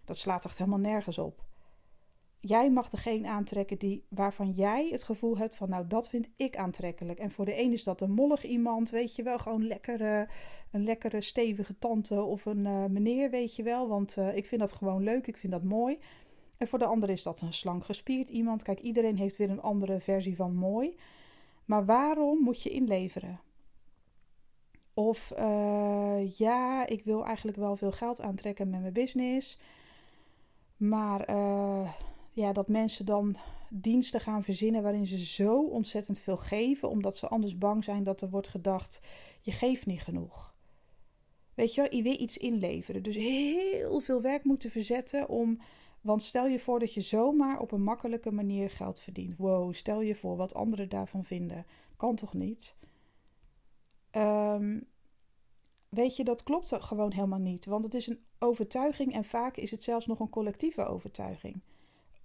Dat 0.06 0.18
slaat 0.18 0.46
echt 0.46 0.58
helemaal 0.58 0.80
nergens 0.80 1.18
op 1.18 1.44
jij 2.40 2.72
mag 2.72 2.90
degene 2.90 3.28
aantrekken 3.28 3.78
die, 3.78 4.06
waarvan 4.10 4.52
jij 4.52 4.88
het 4.92 5.04
gevoel 5.04 5.38
hebt 5.38 5.56
van, 5.56 5.70
nou, 5.70 5.88
dat 5.88 6.10
vind 6.10 6.30
ik 6.38 6.58
aantrekkelijk. 6.58 7.20
En 7.20 7.32
voor 7.32 7.46
de 7.46 7.62
een 7.62 7.72
is 7.72 7.84
dat 7.84 8.02
een 8.02 8.12
mollig 8.12 8.44
iemand, 8.44 8.90
weet 8.90 9.16
je 9.16 9.24
wel, 9.24 9.40
gewoon 9.40 9.68
lekkere, 9.68 10.30
een 10.72 10.84
lekkere 10.84 11.22
stevige 11.22 11.78
tante 11.78 12.24
of 12.24 12.46
een 12.46 12.66
uh, 12.66 12.86
meneer, 12.86 13.30
weet 13.30 13.56
je 13.56 13.64
wel. 13.64 13.88
Want 13.88 14.18
uh, 14.18 14.36
ik 14.36 14.48
vind 14.48 14.62
dat 14.62 14.72
gewoon 14.72 15.04
leuk, 15.04 15.28
ik 15.28 15.38
vind 15.38 15.54
dat 15.54 15.64
mooi. 15.64 16.00
En 16.58 16.68
voor 16.68 16.80
de 16.80 16.86
ander 16.86 17.10
is 17.10 17.24
dat 17.24 17.42
een 17.42 17.54
slank 17.54 17.86
gespierd 17.86 18.30
iemand. 18.30 18.64
Kijk, 18.64 18.80
iedereen 18.80 19.18
heeft 19.18 19.38
weer 19.38 19.50
een 19.50 19.62
andere 19.62 20.00
versie 20.00 20.36
van 20.36 20.56
mooi. 20.56 20.98
Maar 21.66 21.86
waarom 21.86 22.40
moet 22.44 22.64
je 22.64 22.70
inleveren? 22.70 23.40
Of 24.94 25.34
uh, 25.38 26.38
ja, 26.38 26.88
ik 26.88 27.04
wil 27.04 27.26
eigenlijk 27.26 27.58
wel 27.58 27.76
veel 27.76 27.92
geld 27.92 28.22
aantrekken 28.22 28.70
met 28.70 28.82
mijn 28.82 28.94
business. 28.94 29.60
Maar 30.78 31.30
ja, 32.36 32.54
dat 32.54 32.68
mensen 32.68 33.06
dan 33.06 33.36
diensten 33.70 34.22
gaan 34.22 34.44
verzinnen 34.44 34.84
waarin 34.84 35.06
ze 35.06 35.18
zo 35.18 35.64
ontzettend 35.64 36.20
veel 36.20 36.38
geven, 36.38 36.90
omdat 36.90 37.18
ze 37.18 37.28
anders 37.28 37.58
bang 37.58 37.84
zijn 37.84 38.04
dat 38.04 38.22
er 38.22 38.30
wordt 38.30 38.48
gedacht: 38.48 39.02
je 39.42 39.52
geeft 39.52 39.86
niet 39.86 40.02
genoeg. 40.02 40.56
Weet 41.54 41.74
je, 41.74 42.02
weer 42.04 42.18
iets 42.18 42.38
inleveren. 42.38 43.04
Dus 43.04 43.16
heel 43.16 44.00
veel 44.00 44.22
werk 44.22 44.44
moeten 44.44 44.70
verzetten 44.70 45.30
om 45.30 45.60
Want 46.02 46.24
stel 46.24 46.48
je 46.48 46.60
voor 46.60 46.80
dat 46.80 46.94
je 46.94 47.02
zomaar 47.02 47.60
op 47.60 47.72
een 47.72 47.84
makkelijke 47.84 48.32
manier 48.32 48.70
geld 48.70 49.00
verdient. 49.00 49.38
Wow, 49.38 49.74
stel 49.74 50.02
je 50.02 50.16
voor 50.16 50.38
wat 50.38 50.54
anderen 50.54 50.90
daarvan 50.90 51.24
vinden. 51.24 51.66
Kan 51.98 52.16
toch 52.16 52.34
niet? 52.34 52.76
Um, 54.12 54.88
weet 55.90 56.16
je, 56.16 56.24
dat 56.24 56.44
klopt 56.44 56.74
gewoon 56.74 57.14
helemaal 57.14 57.40
niet. 57.40 57.66
Want 57.66 57.84
het 57.84 57.94
is 57.94 58.08
een 58.08 58.24
overtuiging 58.40 59.14
en 59.14 59.24
vaak 59.24 59.58
is 59.58 59.72
het 59.72 59.84
zelfs 59.84 60.06
nog 60.06 60.20
een 60.20 60.30
collectieve 60.30 60.86
overtuiging. 60.86 61.62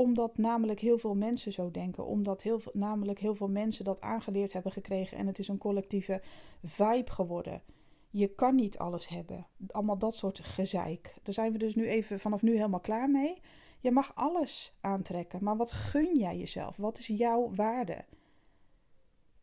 Omdat 0.00 0.38
namelijk 0.38 0.80
heel 0.80 0.98
veel 0.98 1.14
mensen 1.14 1.52
zo 1.52 1.70
denken. 1.70 2.06
Omdat 2.06 2.42
heel 2.42 2.60
namelijk 2.72 3.18
heel 3.18 3.34
veel 3.34 3.48
mensen 3.48 3.84
dat 3.84 4.00
aangeleerd 4.00 4.52
hebben 4.52 4.72
gekregen. 4.72 5.18
En 5.18 5.26
het 5.26 5.38
is 5.38 5.48
een 5.48 5.58
collectieve 5.58 6.22
vibe 6.62 7.10
geworden. 7.10 7.62
Je 8.10 8.34
kan 8.34 8.54
niet 8.54 8.78
alles 8.78 9.08
hebben. 9.08 9.46
Allemaal 9.66 9.98
dat 9.98 10.14
soort 10.14 10.38
gezeik. 10.38 11.14
Daar 11.22 11.34
zijn 11.34 11.52
we 11.52 11.58
dus 11.58 11.74
nu 11.74 11.88
even 11.88 12.20
vanaf 12.20 12.42
nu 12.42 12.54
helemaal 12.54 12.80
klaar 12.80 13.10
mee. 13.10 13.40
Je 13.80 13.90
mag 13.90 14.12
alles 14.14 14.76
aantrekken. 14.80 15.44
Maar 15.44 15.56
wat 15.56 15.72
gun 15.72 16.18
jij 16.18 16.38
jezelf? 16.38 16.76
Wat 16.76 16.98
is 16.98 17.06
jouw 17.06 17.50
waarde? 17.54 18.04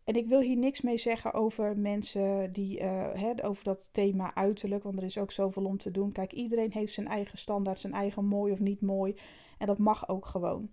En 0.04 0.16
ik 0.16 0.28
wil 0.28 0.40
hier 0.40 0.58
niks 0.58 0.82
mee 0.82 0.98
zeggen 0.98 1.34
over 1.34 1.78
mensen 1.80 2.54
die, 2.54 2.80
uh, 2.80 3.34
over 3.44 3.64
dat 3.64 3.90
thema 3.92 4.36
uiterlijk, 4.36 4.84
want 4.84 4.98
er 4.98 5.06
is 5.06 5.18
ook 5.18 5.32
zoveel 5.32 5.66
om 5.66 5.78
te 5.78 5.92
doen. 5.92 6.12
Kijk, 6.12 6.34
iedereen 6.34 6.72
heeft 6.72 6.94
zijn 6.94 7.08
eigen 7.08 7.38
standaard, 7.38 7.80
zijn 7.80 7.94
eigen 7.94 8.26
mooi 8.26 8.52
of 8.52 8.60
niet 8.60 8.82
mooi. 8.82 9.16
En 9.58 9.68
dat 9.68 9.78
mag 9.78 10.10
ook 10.10 10.26
gewoon. 10.26 10.72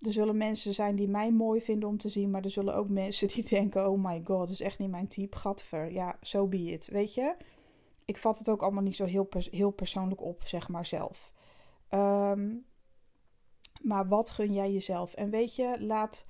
Er 0.00 0.12
zullen 0.12 0.36
mensen 0.36 0.74
zijn 0.74 0.96
die 0.96 1.08
mij 1.08 1.32
mooi 1.32 1.60
vinden 1.60 1.88
om 1.88 1.98
te 1.98 2.08
zien, 2.08 2.30
maar 2.30 2.44
er 2.44 2.50
zullen 2.50 2.74
ook 2.74 2.88
mensen 2.90 3.28
die 3.28 3.48
denken: 3.58 3.90
oh 3.90 4.04
my 4.04 4.22
god, 4.24 4.38
dat 4.38 4.50
is 4.50 4.60
echt 4.60 4.78
niet 4.78 4.90
mijn 4.90 5.08
type. 5.08 5.36
Gadver, 5.36 5.92
ja, 5.92 6.16
so 6.20 6.46
be 6.46 6.58
it. 6.58 6.88
Weet 6.88 7.14
je, 7.14 7.36
ik 8.04 8.18
vat 8.18 8.38
het 8.38 8.48
ook 8.48 8.62
allemaal 8.62 8.82
niet 8.82 8.96
zo 8.96 9.04
heel, 9.04 9.28
heel 9.30 9.70
persoonlijk 9.70 10.20
op, 10.20 10.42
zeg 10.44 10.68
maar 10.68 10.86
zelf. 10.86 11.32
Ehm, 11.88 12.56
maar 13.82 14.08
wat 14.08 14.30
gun 14.30 14.52
jij 14.52 14.72
jezelf? 14.72 15.14
En 15.14 15.30
weet 15.30 15.56
je, 15.56 15.76
laat 15.80 16.24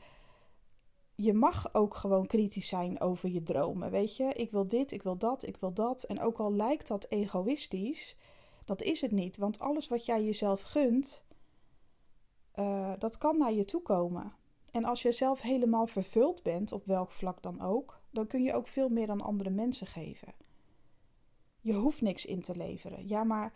je 1.14 1.34
mag 1.34 1.74
ook 1.74 1.94
gewoon 1.94 2.26
kritisch 2.26 2.68
zijn 2.68 3.00
over 3.00 3.28
je 3.28 3.42
dromen. 3.42 3.90
Weet 3.90 4.16
je, 4.16 4.32
ik 4.32 4.50
wil 4.50 4.68
dit, 4.68 4.92
ik 4.92 5.02
wil 5.02 5.16
dat, 5.16 5.46
ik 5.46 5.56
wil 5.56 5.72
dat. 5.72 6.02
En 6.02 6.20
ook 6.20 6.38
al 6.38 6.52
lijkt 6.52 6.88
dat 6.88 7.06
egoïstisch, 7.08 8.16
dat 8.64 8.82
is 8.82 9.00
het 9.00 9.10
niet. 9.10 9.36
Want 9.36 9.58
alles 9.58 9.88
wat 9.88 10.04
jij 10.04 10.24
jezelf 10.24 10.62
gunt, 10.62 11.24
uh, 12.58 12.92
dat 12.98 13.18
kan 13.18 13.38
naar 13.38 13.52
je 13.52 13.64
toe 13.64 13.82
komen. 13.82 14.32
En 14.70 14.84
als 14.84 15.02
je 15.02 15.12
zelf 15.12 15.40
helemaal 15.40 15.86
vervuld 15.86 16.42
bent, 16.42 16.72
op 16.72 16.86
welk 16.86 17.12
vlak 17.12 17.42
dan 17.42 17.60
ook, 17.60 18.00
dan 18.10 18.26
kun 18.26 18.42
je 18.42 18.54
ook 18.54 18.68
veel 18.68 18.88
meer 18.88 19.10
aan 19.10 19.20
andere 19.20 19.50
mensen 19.50 19.86
geven. 19.86 20.34
Je 21.60 21.72
hoeft 21.72 22.00
niks 22.00 22.24
in 22.24 22.42
te 22.42 22.56
leveren. 22.56 23.08
Ja, 23.08 23.24
maar 23.24 23.52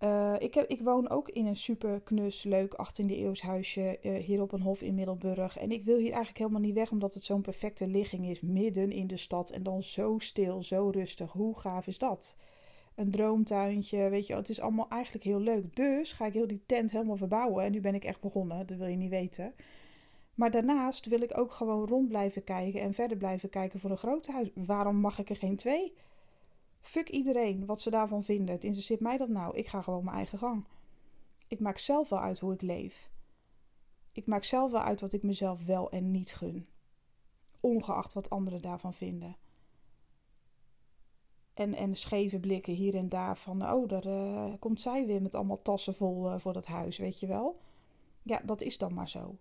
uh, 0.00 0.34
ik, 0.38 0.54
heb, 0.54 0.68
ik 0.68 0.80
woon 0.80 1.08
ook 1.08 1.28
in 1.28 1.46
een 1.46 1.56
super 1.56 2.00
knus, 2.00 2.42
leuk 2.42 2.72
18e 2.72 3.10
eeuws 3.10 3.42
huisje 3.42 3.98
uh, 4.02 4.16
hier 4.16 4.42
op 4.42 4.52
een 4.52 4.60
hof 4.60 4.82
in 4.82 4.94
Middelburg. 4.94 5.56
En 5.56 5.70
ik 5.70 5.84
wil 5.84 5.96
hier 5.96 6.12
eigenlijk 6.12 6.38
helemaal 6.38 6.60
niet 6.60 6.74
weg, 6.74 6.90
omdat 6.90 7.14
het 7.14 7.24
zo'n 7.24 7.42
perfecte 7.42 7.86
ligging 7.86 8.26
is, 8.26 8.40
midden 8.40 8.90
in 8.92 9.06
de 9.06 9.16
stad. 9.16 9.50
En 9.50 9.62
dan 9.62 9.82
zo 9.82 10.18
stil, 10.18 10.62
zo 10.62 10.88
rustig. 10.88 11.32
Hoe 11.32 11.58
gaaf 11.58 11.86
is 11.86 11.98
dat? 11.98 12.36
Een 12.94 13.10
droomtuintje, 13.10 14.08
weet 14.08 14.26
je, 14.26 14.34
het 14.34 14.48
is 14.48 14.60
allemaal 14.60 14.88
eigenlijk 14.88 15.24
heel 15.24 15.40
leuk. 15.40 15.76
Dus 15.76 16.12
ga 16.12 16.26
ik 16.26 16.32
heel 16.32 16.46
die 16.46 16.62
tent 16.66 16.90
helemaal 16.90 17.16
verbouwen. 17.16 17.64
En 17.64 17.72
nu 17.72 17.80
ben 17.80 17.94
ik 17.94 18.04
echt 18.04 18.20
begonnen, 18.20 18.66
dat 18.66 18.78
wil 18.78 18.86
je 18.86 18.96
niet 18.96 19.10
weten. 19.10 19.54
Maar 20.34 20.50
daarnaast 20.50 21.06
wil 21.06 21.20
ik 21.20 21.38
ook 21.38 21.52
gewoon 21.52 21.86
rond 21.86 22.08
blijven 22.08 22.44
kijken 22.44 22.80
en 22.80 22.94
verder 22.94 23.16
blijven 23.16 23.48
kijken 23.48 23.80
voor 23.80 23.90
een 23.90 23.98
groot 23.98 24.26
huis. 24.26 24.50
Waarom 24.54 24.96
mag 24.96 25.18
ik 25.18 25.30
er 25.30 25.36
geen 25.36 25.56
twee? 25.56 25.94
Fuck 26.80 27.08
iedereen 27.08 27.66
wat 27.66 27.80
ze 27.80 27.90
daarvan 27.90 28.24
vinden. 28.24 28.54
Het 28.54 28.64
interesseert 28.64 29.00
mij 29.00 29.16
dat 29.16 29.28
nou. 29.28 29.56
Ik 29.56 29.68
ga 29.68 29.82
gewoon 29.82 30.04
mijn 30.04 30.16
eigen 30.16 30.38
gang. 30.38 30.64
Ik 31.48 31.60
maak 31.60 31.78
zelf 31.78 32.08
wel 32.08 32.20
uit 32.20 32.38
hoe 32.38 32.52
ik 32.52 32.62
leef. 32.62 33.10
Ik 34.12 34.26
maak 34.26 34.44
zelf 34.44 34.70
wel 34.70 34.80
uit 34.80 35.00
wat 35.00 35.12
ik 35.12 35.22
mezelf 35.22 35.66
wel 35.66 35.90
en 35.90 36.10
niet 36.10 36.34
gun. 36.34 36.66
Ongeacht 37.60 38.12
wat 38.12 38.30
anderen 38.30 38.62
daarvan 38.62 38.94
vinden. 38.94 39.36
En, 41.54 41.74
en 41.74 41.94
scheve 41.94 42.40
blikken 42.40 42.72
hier 42.72 42.94
en 42.94 43.08
daar 43.08 43.36
van, 43.36 43.72
oh, 43.72 43.88
daar 43.88 44.06
uh, 44.06 44.52
komt 44.58 44.80
zij 44.80 45.06
weer 45.06 45.22
met 45.22 45.34
allemaal 45.34 45.62
tassen 45.62 45.94
vol 45.94 46.26
uh, 46.26 46.38
voor 46.38 46.52
dat 46.52 46.66
huis, 46.66 46.98
weet 46.98 47.20
je 47.20 47.26
wel. 47.26 47.60
Ja, 48.22 48.40
dat 48.44 48.60
is 48.60 48.78
dan 48.78 48.94
maar 48.94 49.08
zo 49.08 49.38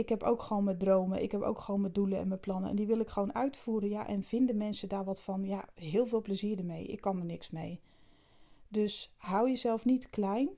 ik 0.00 0.08
heb 0.08 0.22
ook 0.22 0.42
gewoon 0.42 0.64
mijn 0.64 0.78
dromen. 0.78 1.22
Ik 1.22 1.32
heb 1.32 1.42
ook 1.42 1.58
gewoon 1.58 1.80
mijn 1.80 1.92
doelen 1.92 2.18
en 2.18 2.28
mijn 2.28 2.40
plannen. 2.40 2.70
En 2.70 2.76
die 2.76 2.86
wil 2.86 3.00
ik 3.00 3.08
gewoon 3.08 3.34
uitvoeren. 3.34 3.88
Ja, 3.88 4.06
en 4.06 4.22
vinden 4.22 4.56
mensen 4.56 4.88
daar 4.88 5.04
wat 5.04 5.22
van? 5.22 5.44
Ja, 5.44 5.68
heel 5.74 6.06
veel 6.06 6.22
plezier 6.22 6.58
ermee. 6.58 6.86
Ik 6.86 7.00
kan 7.00 7.18
er 7.18 7.24
niks 7.24 7.50
mee. 7.50 7.80
Dus 8.68 9.14
hou 9.16 9.48
jezelf 9.48 9.84
niet 9.84 10.10
klein. 10.10 10.50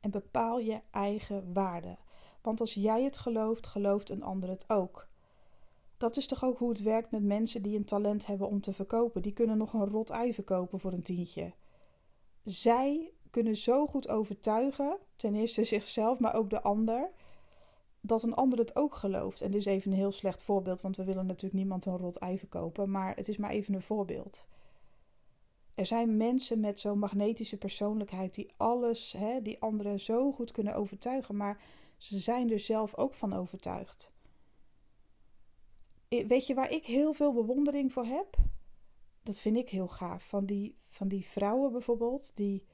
En 0.00 0.10
bepaal 0.10 0.58
je 0.58 0.80
eigen 0.90 1.52
waarde. 1.52 1.98
Want 2.42 2.60
als 2.60 2.74
jij 2.74 3.02
het 3.02 3.16
gelooft, 3.16 3.66
gelooft 3.66 4.10
een 4.10 4.22
ander 4.22 4.48
het 4.48 4.64
ook. 4.68 5.08
Dat 6.00 6.16
is 6.16 6.26
toch 6.26 6.44
ook 6.44 6.58
hoe 6.58 6.68
het 6.68 6.82
werkt 6.82 7.10
met 7.10 7.22
mensen 7.22 7.62
die 7.62 7.76
een 7.76 7.84
talent 7.84 8.26
hebben 8.26 8.48
om 8.48 8.60
te 8.60 8.72
verkopen. 8.72 9.22
Die 9.22 9.32
kunnen 9.32 9.58
nog 9.58 9.72
een 9.72 9.88
rot 9.88 10.10
ei 10.10 10.34
verkopen 10.34 10.80
voor 10.80 10.92
een 10.92 11.02
tientje. 11.02 11.52
Zij 12.44 13.12
kunnen 13.30 13.56
zo 13.56 13.86
goed 13.86 14.08
overtuigen, 14.08 14.98
ten 15.16 15.34
eerste 15.34 15.64
zichzelf, 15.74 16.18
maar 16.18 16.34
ook 16.34 16.50
de 16.50 16.62
ander 16.62 17.10
dat 18.00 18.22
een 18.22 18.34
ander 18.34 18.58
het 18.58 18.76
ook 18.76 18.94
gelooft. 18.94 19.40
En 19.40 19.50
dit 19.50 19.60
is 19.60 19.66
even 19.66 19.90
een 19.90 19.96
heel 19.96 20.12
slecht 20.12 20.42
voorbeeld, 20.42 20.80
want 20.80 20.96
we 20.96 21.04
willen 21.04 21.26
natuurlijk 21.26 21.54
niemand 21.54 21.86
een 21.86 21.96
rot 21.96 22.16
ei 22.16 22.38
verkopen. 22.38 22.90
Maar 22.90 23.16
het 23.16 23.28
is 23.28 23.36
maar 23.36 23.50
even 23.50 23.74
een 23.74 23.82
voorbeeld. 23.82 24.46
Er 25.74 25.86
zijn 25.86 26.16
mensen 26.16 26.60
met 26.60 26.80
zo'n 26.80 26.98
magnetische 26.98 27.56
persoonlijkheid 27.56 28.34
die 28.34 28.52
alles, 28.56 29.12
hè, 29.12 29.42
die 29.42 29.60
anderen 29.60 30.00
zo 30.00 30.32
goed 30.32 30.52
kunnen 30.52 30.74
overtuigen, 30.74 31.36
maar 31.36 31.62
ze 31.96 32.18
zijn 32.18 32.50
er 32.50 32.60
zelf 32.60 32.96
ook 32.96 33.14
van 33.14 33.32
overtuigd. 33.32 34.12
Weet 36.10 36.46
je 36.46 36.54
waar 36.54 36.70
ik 36.70 36.86
heel 36.86 37.12
veel 37.12 37.32
bewondering 37.32 37.92
voor 37.92 38.04
heb? 38.04 38.36
Dat 39.22 39.40
vind 39.40 39.56
ik 39.56 39.68
heel 39.68 39.88
gaaf. 39.88 40.28
Van 40.28 40.44
die, 40.46 40.76
van 40.88 41.08
die 41.08 41.26
vrouwen 41.26 41.72
bijvoorbeeld, 41.72 42.36
die 42.36 42.64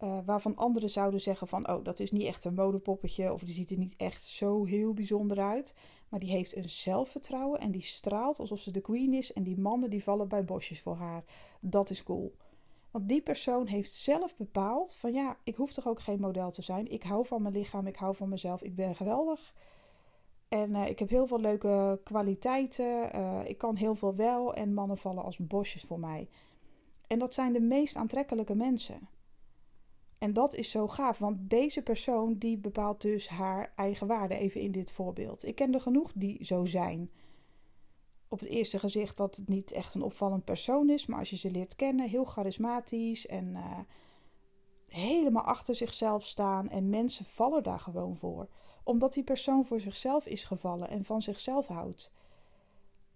uh, 0.00 0.18
waarvan 0.24 0.56
anderen 0.56 0.90
zouden 0.90 1.20
zeggen 1.20 1.48
van, 1.48 1.68
oh, 1.68 1.84
dat 1.84 2.00
is 2.00 2.10
niet 2.10 2.26
echt 2.26 2.44
een 2.44 2.54
modepoppetje 2.54 3.32
of 3.32 3.42
die 3.42 3.54
ziet 3.54 3.70
er 3.70 3.78
niet 3.78 3.96
echt 3.96 4.22
zo 4.22 4.64
heel 4.64 4.94
bijzonder 4.94 5.40
uit. 5.40 5.74
Maar 6.08 6.20
die 6.20 6.30
heeft 6.30 6.56
een 6.56 6.68
zelfvertrouwen 6.68 7.60
en 7.60 7.70
die 7.70 7.82
straalt 7.82 8.38
alsof 8.38 8.60
ze 8.60 8.70
de 8.70 8.80
queen 8.80 9.14
is 9.14 9.32
en 9.32 9.42
die 9.42 9.58
mannen 9.58 9.90
die 9.90 10.02
vallen 10.02 10.28
bij 10.28 10.44
bosjes 10.44 10.80
voor 10.80 10.96
haar. 10.96 11.24
Dat 11.60 11.90
is 11.90 12.02
cool. 12.02 12.36
Want 12.90 13.08
die 13.08 13.22
persoon 13.22 13.66
heeft 13.66 13.92
zelf 13.92 14.36
bepaald 14.36 14.96
van 14.96 15.12
ja, 15.12 15.36
ik 15.44 15.56
hoef 15.56 15.72
toch 15.72 15.86
ook 15.86 16.00
geen 16.00 16.20
model 16.20 16.50
te 16.50 16.62
zijn. 16.62 16.90
Ik 16.90 17.02
hou 17.02 17.26
van 17.26 17.42
mijn 17.42 17.54
lichaam, 17.54 17.86
ik 17.86 17.96
hou 17.96 18.14
van 18.14 18.28
mezelf, 18.28 18.62
ik 18.62 18.74
ben 18.74 18.96
geweldig. 18.96 19.54
En 20.50 20.70
uh, 20.70 20.88
ik 20.88 20.98
heb 20.98 21.08
heel 21.08 21.26
veel 21.26 21.40
leuke 21.40 22.00
kwaliteiten. 22.04 23.16
Uh, 23.16 23.40
ik 23.44 23.58
kan 23.58 23.76
heel 23.76 23.94
veel 23.94 24.14
wel 24.14 24.54
en 24.54 24.74
mannen 24.74 24.98
vallen 24.98 25.24
als 25.24 25.38
bosjes 25.38 25.82
voor 25.82 26.00
mij. 26.00 26.28
En 27.06 27.18
dat 27.18 27.34
zijn 27.34 27.52
de 27.52 27.60
meest 27.60 27.96
aantrekkelijke 27.96 28.54
mensen. 28.54 29.08
En 30.18 30.32
dat 30.32 30.54
is 30.54 30.70
zo 30.70 30.88
gaaf, 30.88 31.18
want 31.18 31.50
deze 31.50 31.82
persoon 31.82 32.38
die 32.38 32.58
bepaalt 32.58 33.00
dus 33.00 33.28
haar 33.28 33.72
eigen 33.76 34.06
waarde, 34.06 34.34
even 34.34 34.60
in 34.60 34.72
dit 34.72 34.92
voorbeeld. 34.92 35.44
Ik 35.44 35.54
ken 35.54 35.74
er 35.74 35.80
genoeg 35.80 36.12
die 36.14 36.44
zo 36.44 36.64
zijn. 36.64 37.10
Op 38.28 38.40
het 38.40 38.48
eerste 38.48 38.78
gezicht 38.78 39.16
dat 39.16 39.36
het 39.36 39.48
niet 39.48 39.72
echt 39.72 39.94
een 39.94 40.02
opvallend 40.02 40.44
persoon 40.44 40.90
is, 40.90 41.06
maar 41.06 41.18
als 41.18 41.30
je 41.30 41.36
ze 41.36 41.50
leert 41.50 41.76
kennen, 41.76 42.08
heel 42.08 42.24
charismatisch 42.24 43.26
en 43.26 43.46
uh, 43.46 43.78
helemaal 44.88 45.44
achter 45.44 45.76
zichzelf 45.76 46.24
staan. 46.24 46.68
En 46.68 46.88
mensen 46.88 47.24
vallen 47.24 47.62
daar 47.62 47.80
gewoon 47.80 48.16
voor, 48.16 48.48
omdat 48.90 49.12
die 49.12 49.24
persoon 49.24 49.64
voor 49.64 49.80
zichzelf 49.80 50.26
is 50.26 50.44
gevallen 50.44 50.88
en 50.88 51.04
van 51.04 51.22
zichzelf 51.22 51.66
houdt 51.66 52.12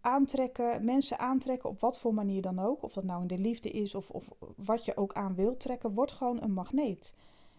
aantrekken, 0.05 0.85
mensen 0.85 1.19
aantrekken 1.19 1.69
op 1.69 1.81
wat 1.81 1.99
voor 1.99 2.15
manier 2.15 2.43
dan 2.43 2.59
ook, 2.59 2.83
of 2.83 2.93
dat 2.93 3.05
nou 3.05 3.21
in 3.21 3.27
de 3.27 3.39
liefde 3.39 3.71
is 3.71 3.95
of, 3.95 4.11
of 4.11 4.31
wat 4.57 4.85
je 4.85 4.97
ook 4.97 5.15
aan 5.15 5.35
wilt 5.35 5.61
trekken, 5.61 5.95
wordt 5.95 6.13
gewoon 6.13 6.43
een 6.43 6.53
magneet. 6.53 7.15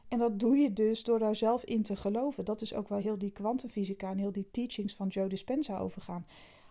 En 0.08 0.20
dat 0.20 0.40
doe 0.40 0.58
je 0.58 0.74
dus 0.74 1.04
door 1.04 1.20
daar 1.20 1.36
zelf 1.36 1.64
in 1.64 1.84
te 1.84 1.96
geloven. 1.96 2.46
Dat 2.46 2.62
is 2.62 2.74
ook 2.74 2.90
wel 2.90 2.98
heel 2.98 3.18
die 3.18 3.32
kwantumfysica 3.32 4.10
en 4.10 4.18
heel 4.18 4.32
die 4.32 4.48
teachings 4.52 4.96
van 4.96 5.08
Joe 5.08 5.28
Dispenza 5.28 5.78
overgaan. 5.78 6.26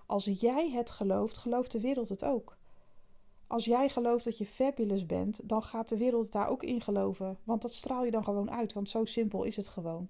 Als 0.06 0.24
jij 0.24 0.70
het 0.70 0.90
gelooft, 0.90 1.38
gelooft 1.38 1.72
de 1.72 1.80
wereld 1.80 2.08
het 2.08 2.24
ook. 2.24 2.56
Als 3.46 3.64
jij 3.64 3.88
gelooft 3.88 4.24
dat 4.24 4.38
je 4.38 4.46
fabulous 4.46 5.06
bent, 5.06 5.48
dan 5.48 5.62
gaat 5.62 5.88
de 5.88 5.96
wereld 5.96 6.32
daar 6.32 6.48
ook 6.48 6.62
in 6.62 6.80
geloven. 6.80 7.38
Want 7.44 7.62
dat 7.62 7.74
straal 7.74 8.04
je 8.04 8.10
dan 8.10 8.24
gewoon 8.24 8.50
uit, 8.50 8.72
want 8.72 8.88
zo 8.88 9.04
simpel 9.04 9.44
is 9.44 9.56
het 9.56 9.68
gewoon. 9.68 10.08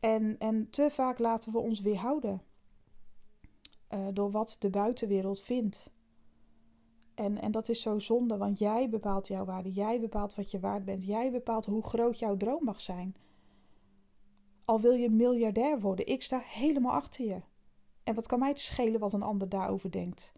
En, 0.00 0.38
en 0.38 0.70
te 0.70 0.88
vaak 0.90 1.18
laten 1.18 1.52
we 1.52 1.58
ons 1.58 1.80
weerhouden 1.80 2.42
uh, 3.90 4.08
door 4.12 4.30
wat 4.30 4.56
de 4.58 4.70
buitenwereld 4.70 5.40
vindt. 5.40 5.90
En, 7.14 7.40
en 7.40 7.50
dat 7.50 7.68
is 7.68 7.82
zo 7.82 7.98
zonde, 7.98 8.36
want 8.36 8.58
jij 8.58 8.88
bepaalt 8.88 9.26
jouw 9.26 9.44
waarde. 9.44 9.72
Jij 9.72 10.00
bepaalt 10.00 10.34
wat 10.34 10.50
je 10.50 10.60
waard 10.60 10.84
bent. 10.84 11.04
Jij 11.04 11.30
bepaalt 11.30 11.64
hoe 11.64 11.82
groot 11.82 12.18
jouw 12.18 12.36
droom 12.36 12.64
mag 12.64 12.80
zijn. 12.80 13.16
Al 14.64 14.80
wil 14.80 14.92
je 14.92 15.10
miljardair 15.10 15.80
worden, 15.80 16.06
ik 16.06 16.22
sta 16.22 16.40
helemaal 16.44 16.92
achter 16.92 17.24
je. 17.24 17.42
En 18.04 18.14
wat 18.14 18.26
kan 18.26 18.38
mij 18.38 18.48
het 18.48 18.60
schelen 18.60 19.00
wat 19.00 19.12
een 19.12 19.22
ander 19.22 19.48
daarover 19.48 19.90
denkt? 19.90 20.32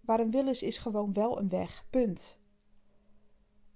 Waar 0.00 0.20
een 0.20 0.30
wil 0.30 0.48
is, 0.48 0.62
is 0.62 0.78
gewoon 0.78 1.12
wel 1.12 1.38
een 1.38 1.48
weg. 1.48 1.86
Punt. 1.90 2.38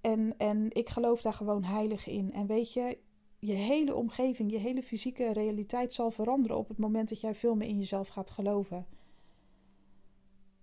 En, 0.00 0.36
en 0.38 0.70
ik 0.70 0.88
geloof 0.88 1.22
daar 1.22 1.34
gewoon 1.34 1.64
heilig 1.64 2.06
in. 2.06 2.32
En 2.32 2.46
weet 2.46 2.72
je, 2.72 2.98
je 3.40 3.52
hele 3.52 3.94
omgeving, 3.94 4.50
je 4.50 4.58
hele 4.58 4.82
fysieke 4.82 5.32
realiteit 5.32 5.94
zal 5.94 6.10
veranderen 6.10 6.56
op 6.56 6.68
het 6.68 6.78
moment 6.78 7.08
dat 7.08 7.20
jij 7.20 7.34
veel 7.34 7.54
meer 7.54 7.68
in 7.68 7.78
jezelf 7.78 8.08
gaat 8.08 8.30
geloven. 8.30 8.86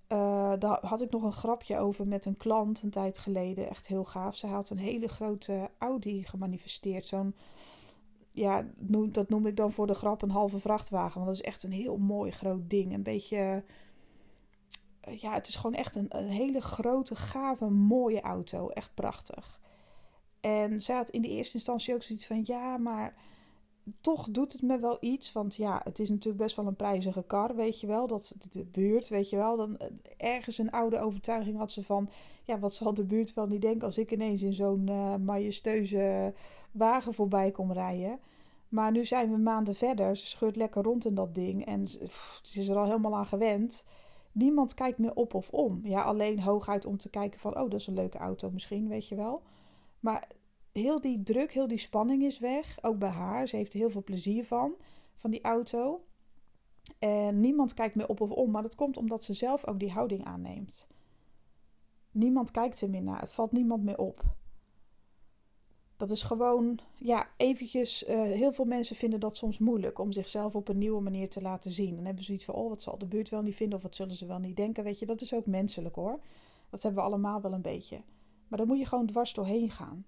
Uh, 0.08 0.54
daar 0.60 0.86
had 0.86 1.02
ik 1.02 1.12
nog 1.12 1.24
een 1.24 1.34
grapje 1.34 1.78
over 1.78 2.08
met 2.08 2.26
een 2.26 2.38
klant 2.38 2.84
een 2.84 2.90
tijd 2.90 3.18
geleden. 3.18 3.70
Echt 3.70 3.88
heel 3.88 4.04
gaaf. 4.04 4.36
Zij 4.36 4.50
had 4.50 4.70
een 4.70 4.78
hele 4.78 5.08
grote 5.08 5.70
Audi 5.78 6.24
gemanifesteerd. 6.24 7.06
Zo'n, 7.06 7.36
ja, 8.32 8.68
dat 9.10 9.30
noem 9.30 9.48
ik 9.48 9.56
dan 9.56 9.72
voor 9.72 9.88
de 9.88 9.94
grap 9.94 10.22
een 10.22 10.30
halve 10.30 10.60
vrachtwagen. 10.60 11.14
Want 11.14 11.26
dat 11.26 11.36
is 11.36 11.52
echt 11.52 11.64
een 11.64 11.72
heel 11.72 11.98
mooi 11.98 12.32
groot 12.32 12.70
ding. 12.70 12.94
Een 12.94 13.04
beetje, 13.04 13.64
eh, 15.00 15.18
ja, 15.18 15.34
het 15.34 15.48
is 15.48 15.56
gewoon 15.56 15.76
echt 15.76 15.96
een 15.96 16.30
hele 16.30 16.62
grote, 16.62 17.16
gave, 17.16 17.70
mooie 17.70 18.22
auto. 18.22 18.70
Echt 18.70 18.94
prachtig. 18.94 19.60
En 20.48 20.82
zij 20.82 20.96
had 20.96 21.10
in 21.10 21.22
de 21.22 21.28
eerste 21.28 21.54
instantie 21.54 21.94
ook 21.94 22.04
zoiets 22.04 22.26
van: 22.26 22.42
ja, 22.44 22.78
maar 22.78 23.16
toch 24.02 24.28
doet 24.30 24.54
het 24.54 24.62
me 24.62 24.80
wel 24.80 24.98
iets. 25.00 25.32
Want 25.32 25.56
ja, 25.56 25.82
het 25.84 26.00
is 26.00 26.10
natuurlijk 26.10 26.44
best 26.44 26.56
wel 26.56 26.68
een 26.68 26.76
prijzige 26.76 27.24
kar, 27.24 27.56
weet 27.56 27.80
je 27.80 27.88
wel. 27.88 28.08
Dat 28.08 28.34
de 28.52 28.66
buurt, 28.66 29.08
weet 29.08 29.30
je 29.30 29.36
wel. 29.36 29.58
Dan 29.58 29.78
eh, 29.78 29.88
ergens 30.18 30.58
een 30.58 30.72
oude 30.72 31.00
overtuiging 31.00 31.58
had 31.58 31.72
ze 31.72 31.84
van: 31.84 32.10
ja, 32.44 32.60
wat 32.60 32.74
zal 32.74 32.94
de 32.94 33.04
buurt 33.04 33.34
wel 33.34 33.48
niet 33.48 33.62
denken 33.62 33.88
als 33.88 33.98
ik 33.98 34.12
ineens 34.12 34.42
in 34.42 34.54
zo'n 34.54 34.88
uh, 34.90 35.16
majestueuze 35.16 36.34
wagen 36.72 37.14
voorbij 37.14 37.52
kom 37.52 37.72
rijden. 37.72 38.20
Maar 38.70 38.92
nu 38.92 39.06
zijn 39.06 39.32
we 39.32 39.38
maanden 39.38 39.76
verder. 39.76 40.18
Ze 40.18 40.28
scheurt 40.28 40.56
lekker 40.56 40.84
rond 40.84 41.06
in 41.06 41.16
dat 41.16 41.36
ding. 41.36 41.66
En 41.66 41.88
ze 41.88 42.60
is 42.60 42.68
er 42.68 42.78
al 42.78 42.86
helemaal 42.86 43.16
aan 43.16 43.28
gewend. 43.28 43.86
Niemand 44.32 44.74
kijkt 44.74 44.98
meer 44.98 45.14
op 45.14 45.34
of 45.34 45.50
om. 45.50 45.80
Ja, 45.84 46.02
alleen 46.02 46.40
hooguit 46.40 46.86
om 46.86 46.98
te 46.98 47.10
kijken 47.10 47.40
van... 47.40 47.60
oh, 47.60 47.70
dat 47.70 47.80
is 47.80 47.88
een 47.88 47.94
leuke 47.94 48.18
auto 48.18 48.52
misschien, 48.52 48.88
weet 48.88 49.08
je 49.08 49.16
wel. 49.16 49.42
Maar 50.00 50.28
heel 50.72 51.02
die 51.02 51.24
druk, 51.24 51.54
heel 51.54 51.68
die 51.68 51.78
spanning 51.78 52.24
is 52.24 52.40
weg. 52.40 52.78
Ook 52.82 53.00
bij 53.00 53.10
haar. 53.10 53.48
Ze 53.48 53.56
heeft 53.56 53.74
er 53.74 53.80
heel 53.80 53.90
veel 53.90 54.04
plezier 54.04 54.46
van, 54.46 54.76
van 55.16 55.32
die 55.32 55.42
auto. 55.42 56.02
En 57.00 57.40
niemand 57.40 57.74
kijkt 57.74 57.96
meer 57.96 58.08
op 58.08 58.22
of 58.22 58.32
om. 58.32 58.52
Maar 58.52 58.62
dat 58.62 58.76
komt 58.76 58.98
omdat 58.98 59.24
ze 59.24 59.34
zelf 59.34 59.68
ook 59.68 59.80
die 59.80 59.92
houding 59.92 60.24
aanneemt. 60.26 60.88
Niemand 62.12 62.52
kijkt 62.52 62.82
er 62.82 62.90
meer 62.90 63.04
naar. 63.04 63.20
Het 63.20 63.34
valt 63.34 63.52
niemand 63.52 63.84
meer 63.84 63.98
op. 63.98 64.24
Dat 65.98 66.10
is 66.10 66.24
gewoon, 66.24 66.80
ja, 66.96 67.28
eventjes. 67.38 68.08
Uh, 68.08 68.22
heel 68.22 68.52
veel 68.52 68.66
mensen 68.66 68.96
vinden 68.96 69.20
dat 69.20 69.38
soms 69.38 69.58
moeilijk 69.58 70.00
om 70.00 70.12
zichzelf 70.12 70.56
op 70.56 70.68
een 70.68 70.78
nieuwe 70.78 71.02
manier 71.02 71.30
te 71.30 71.42
laten 71.42 71.72
zien. 71.72 71.96
Dan 71.96 72.06
hebben 72.06 72.24
ze 72.24 72.26
zoiets 72.26 72.46
van: 72.46 72.56
oh, 72.56 72.70
wat 72.70 72.82
zal 72.82 72.98
de 72.98 73.06
buurt 73.06 73.30
wel 73.30 73.42
niet 73.42 73.56
vinden 73.56 73.78
of 73.78 73.84
wat 73.84 73.96
zullen 73.96 74.16
ze 74.16 74.26
wel 74.26 74.40
niet 74.40 74.56
denken. 74.56 74.84
Weet 74.84 75.00
je, 75.00 75.06
dat 75.06 75.22
is 75.22 75.34
ook 75.34 75.46
menselijk 75.46 75.96
hoor. 75.96 76.20
Dat 76.70 76.84
hebben 76.84 77.02
we 77.02 77.08
allemaal 77.10 77.42
wel 77.42 77.54
een 77.54 77.62
beetje. 77.62 78.02
Maar 78.48 78.58
dan 78.58 78.68
moet 78.68 78.80
je 78.80 78.86
gewoon 78.86 79.06
dwars 79.06 79.34
doorheen 79.34 79.72
gaan. 79.72 80.06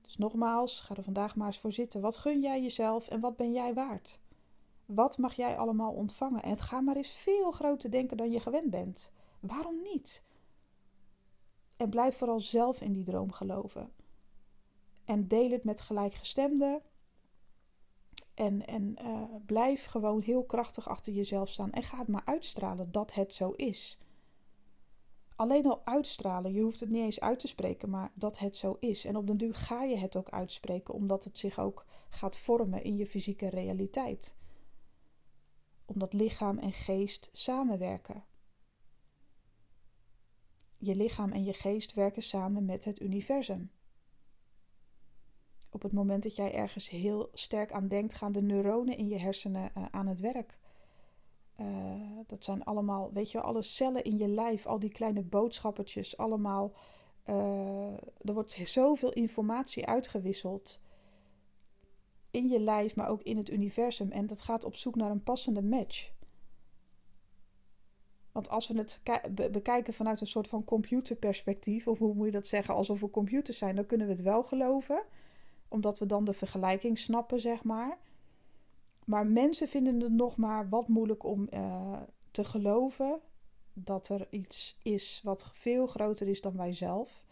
Dus 0.00 0.16
nogmaals, 0.16 0.80
ga 0.80 0.94
er 0.96 1.02
vandaag 1.02 1.36
maar 1.36 1.46
eens 1.46 1.58
voor 1.58 1.72
zitten. 1.72 2.00
Wat 2.00 2.16
gun 2.16 2.40
jij 2.40 2.62
jezelf 2.62 3.08
en 3.08 3.20
wat 3.20 3.36
ben 3.36 3.52
jij 3.52 3.74
waard? 3.74 4.20
Wat 4.86 5.18
mag 5.18 5.34
jij 5.34 5.56
allemaal 5.56 5.92
ontvangen? 5.92 6.42
En 6.42 6.58
ga 6.58 6.80
maar 6.80 6.96
eens 6.96 7.12
veel 7.12 7.50
groter 7.50 7.90
denken 7.90 8.16
dan 8.16 8.30
je 8.30 8.40
gewend 8.40 8.70
bent. 8.70 9.10
Waarom 9.40 9.82
niet? 9.82 10.22
En 11.76 11.90
blijf 11.90 12.16
vooral 12.16 12.40
zelf 12.40 12.80
in 12.80 12.92
die 12.92 13.04
droom 13.04 13.32
geloven. 13.32 13.92
En 15.04 15.28
deel 15.28 15.50
het 15.50 15.64
met 15.64 15.80
gelijkgestemden. 15.80 16.82
En, 18.34 18.66
en 18.66 18.96
uh, 19.02 19.22
blijf 19.46 19.84
gewoon 19.84 20.22
heel 20.22 20.44
krachtig 20.44 20.88
achter 20.88 21.12
jezelf 21.12 21.48
staan. 21.48 21.72
En 21.72 21.82
ga 21.82 21.98
het 21.98 22.08
maar 22.08 22.24
uitstralen 22.24 22.92
dat 22.92 23.14
het 23.14 23.34
zo 23.34 23.50
is 23.50 23.98
alleen 25.40 25.66
al 25.66 25.80
uitstralen. 25.84 26.52
Je 26.52 26.60
hoeft 26.60 26.80
het 26.80 26.88
niet 26.88 27.02
eens 27.02 27.20
uit 27.20 27.38
te 27.38 27.48
spreken, 27.48 27.90
maar 27.90 28.12
dat 28.14 28.38
het 28.38 28.56
zo 28.56 28.76
is. 28.80 29.04
En 29.04 29.16
op 29.16 29.26
den 29.26 29.36
duur 29.36 29.54
ga 29.54 29.82
je 29.82 29.96
het 29.96 30.16
ook 30.16 30.30
uitspreken, 30.30 30.94
omdat 30.94 31.24
het 31.24 31.38
zich 31.38 31.58
ook 31.58 31.86
gaat 32.08 32.38
vormen 32.38 32.84
in 32.84 32.96
je 32.96 33.06
fysieke 33.06 33.48
realiteit. 33.48 34.36
Omdat 35.84 36.12
lichaam 36.12 36.58
en 36.58 36.72
geest 36.72 37.28
samenwerken. 37.32 38.24
Je 40.78 40.96
lichaam 40.96 41.32
en 41.32 41.44
je 41.44 41.54
geest 41.54 41.94
werken 41.94 42.22
samen 42.22 42.64
met 42.64 42.84
het 42.84 43.00
universum. 43.00 43.70
Op 45.70 45.82
het 45.82 45.92
moment 45.92 46.22
dat 46.22 46.36
jij 46.36 46.54
ergens 46.54 46.88
heel 46.88 47.28
sterk 47.32 47.72
aan 47.72 47.88
denkt, 47.88 48.14
gaan 48.14 48.32
de 48.32 48.42
neuronen 48.42 48.96
in 48.96 49.08
je 49.08 49.18
hersenen 49.18 49.70
uh, 49.76 49.84
aan 49.90 50.06
het 50.06 50.20
werk. 50.20 50.58
Uh, 51.60 51.66
dat 52.26 52.44
zijn 52.44 52.64
allemaal, 52.64 53.12
weet 53.12 53.30
je, 53.30 53.40
alle 53.40 53.62
cellen 53.62 54.04
in 54.04 54.18
je 54.18 54.28
lijf, 54.28 54.66
al 54.66 54.78
die 54.78 54.92
kleine 54.92 55.22
boodschappertjes, 55.22 56.16
allemaal. 56.16 56.72
Uh, 57.26 57.92
er 57.96 58.32
wordt 58.32 58.60
zoveel 58.64 59.12
informatie 59.12 59.86
uitgewisseld 59.86 60.80
in 62.30 62.48
je 62.48 62.60
lijf, 62.60 62.96
maar 62.96 63.08
ook 63.08 63.22
in 63.22 63.36
het 63.36 63.50
universum. 63.50 64.10
En 64.10 64.26
dat 64.26 64.42
gaat 64.42 64.64
op 64.64 64.76
zoek 64.76 64.94
naar 64.94 65.10
een 65.10 65.22
passende 65.22 65.62
match. 65.62 66.10
Want 68.32 68.48
als 68.48 68.68
we 68.68 68.78
het 68.78 69.00
bekijken 69.52 69.94
vanuit 69.94 70.20
een 70.20 70.26
soort 70.26 70.48
van 70.48 70.64
computerperspectief, 70.64 71.88
of 71.88 71.98
hoe 71.98 72.14
moet 72.14 72.26
je 72.26 72.32
dat 72.32 72.46
zeggen, 72.46 72.74
alsof 72.74 73.00
we 73.00 73.10
computers 73.10 73.58
zijn, 73.58 73.76
dan 73.76 73.86
kunnen 73.86 74.06
we 74.06 74.12
het 74.12 74.22
wel 74.22 74.42
geloven, 74.42 75.02
omdat 75.68 75.98
we 75.98 76.06
dan 76.06 76.24
de 76.24 76.32
vergelijking 76.32 76.98
snappen, 76.98 77.40
zeg 77.40 77.64
maar. 77.64 77.98
Maar 79.10 79.26
mensen 79.26 79.68
vinden 79.68 80.00
het 80.00 80.12
nog 80.12 80.36
maar 80.36 80.68
wat 80.68 80.88
moeilijk 80.88 81.24
om 81.24 81.48
uh, 81.54 82.00
te 82.30 82.44
geloven 82.44 83.20
dat 83.72 84.08
er 84.08 84.26
iets 84.30 84.78
is 84.82 85.20
wat 85.24 85.50
veel 85.52 85.86
groter 85.86 86.28
is 86.28 86.40
dan 86.40 86.56
wij 86.56 86.72
zelf. 86.72 87.24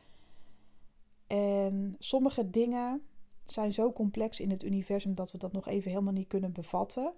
En 1.26 1.96
sommige 1.98 2.50
dingen 2.50 3.02
zijn 3.44 3.74
zo 3.74 3.92
complex 3.92 4.40
in 4.40 4.50
het 4.50 4.64
universum 4.64 5.14
dat 5.14 5.32
we 5.32 5.38
dat 5.38 5.52
nog 5.52 5.68
even 5.68 5.90
helemaal 5.90 6.12
niet 6.12 6.28
kunnen 6.28 6.52
bevatten. 6.52 7.12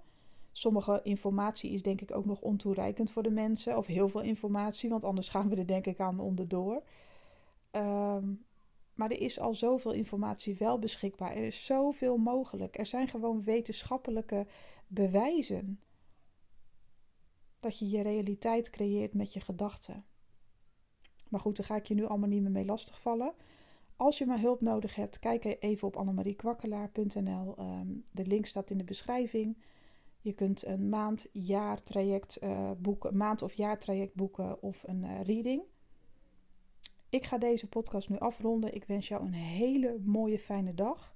Sommige 0.53 1.01
informatie 1.03 1.71
is 1.71 1.83
denk 1.83 2.01
ik 2.01 2.17
ook 2.17 2.27
nog 2.27 2.41
ontoereikend 2.41 3.11
voor 3.11 3.23
de 3.23 3.31
mensen, 3.31 3.77
of 3.77 3.87
heel 3.87 4.09
veel 4.09 4.23
informatie, 4.23 4.91
want 4.91 5.05
anders 5.05 5.29
gaan 5.29 5.49
we 5.49 5.57
er 5.57 5.67
denk 5.67 5.87
ik 5.87 6.01
aan 6.01 6.21
onderdoor. 6.21 6.83
Um, 7.73 8.45
maar 9.01 9.11
er 9.11 9.21
is 9.21 9.41
al 9.41 9.55
zoveel 9.55 9.93
informatie 9.93 10.57
wel 10.59 10.79
beschikbaar. 10.79 11.37
Er 11.37 11.45
is 11.45 11.67
zoveel 11.67 12.17
mogelijk. 12.17 12.79
Er 12.79 12.87
zijn 12.87 13.09
gewoon 13.09 13.43
wetenschappelijke 13.45 14.47
bewijzen 14.87 15.81
dat 17.61 17.79
je 17.79 17.89
je 17.89 18.03
realiteit 18.03 18.71
creëert 18.71 19.15
met 19.15 19.33
je 19.33 19.41
gedachten. 19.41 20.05
Maar 21.29 21.41
goed, 21.41 21.57
daar 21.57 21.67
ga 21.67 21.77
ik 21.77 21.87
je 21.87 21.95
nu 21.95 22.05
allemaal 22.05 22.29
niet 22.29 22.43
meer 22.43 22.51
mee 22.51 22.65
lastigvallen. 22.65 23.35
Als 23.97 24.19
je 24.19 24.27
maar 24.27 24.41
hulp 24.41 24.61
nodig 24.61 24.95
hebt, 24.95 25.19
kijk 25.19 25.57
even 25.61 25.89
op 25.89 25.97
annemariekwakkelaar.nl. 25.97 27.57
Ehm, 27.57 27.89
de 28.11 28.27
link 28.27 28.47
staat 28.47 28.71
in 28.71 28.79
de 28.79 28.85
beschrijving. 28.85 29.63
Je 30.21 30.33
kunt 30.33 30.67
een 30.67 30.89
maand, 30.89 31.29
jaar 31.33 31.83
traject 31.83 32.43
uh, 32.43 32.71
boeken, 32.79 33.17
maand 33.17 33.43
of 33.43 33.53
jaar 33.53 33.79
traject 33.79 34.15
boeken 34.15 34.63
of 34.63 34.83
een 34.87 35.03
uh, 35.05 35.23
reading. 35.23 35.63
Ik 37.11 37.25
ga 37.25 37.39
deze 37.39 37.67
podcast 37.67 38.09
nu 38.09 38.19
afronden. 38.19 38.75
Ik 38.75 38.85
wens 38.85 39.09
jou 39.09 39.23
een 39.23 39.33
hele 39.33 39.99
mooie, 40.05 40.39
fijne 40.39 40.75
dag. 40.75 41.15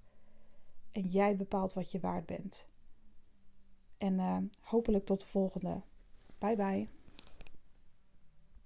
En 0.90 1.02
jij 1.02 1.36
bepaalt 1.36 1.72
wat 1.72 1.92
je 1.92 2.00
waard 2.00 2.26
bent. 2.26 2.68
En 3.98 4.14
uh, 4.14 4.38
hopelijk 4.60 5.04
tot 5.04 5.20
de 5.20 5.26
volgende. 5.26 5.82
Bye 6.38 6.56
bye. 6.56 6.93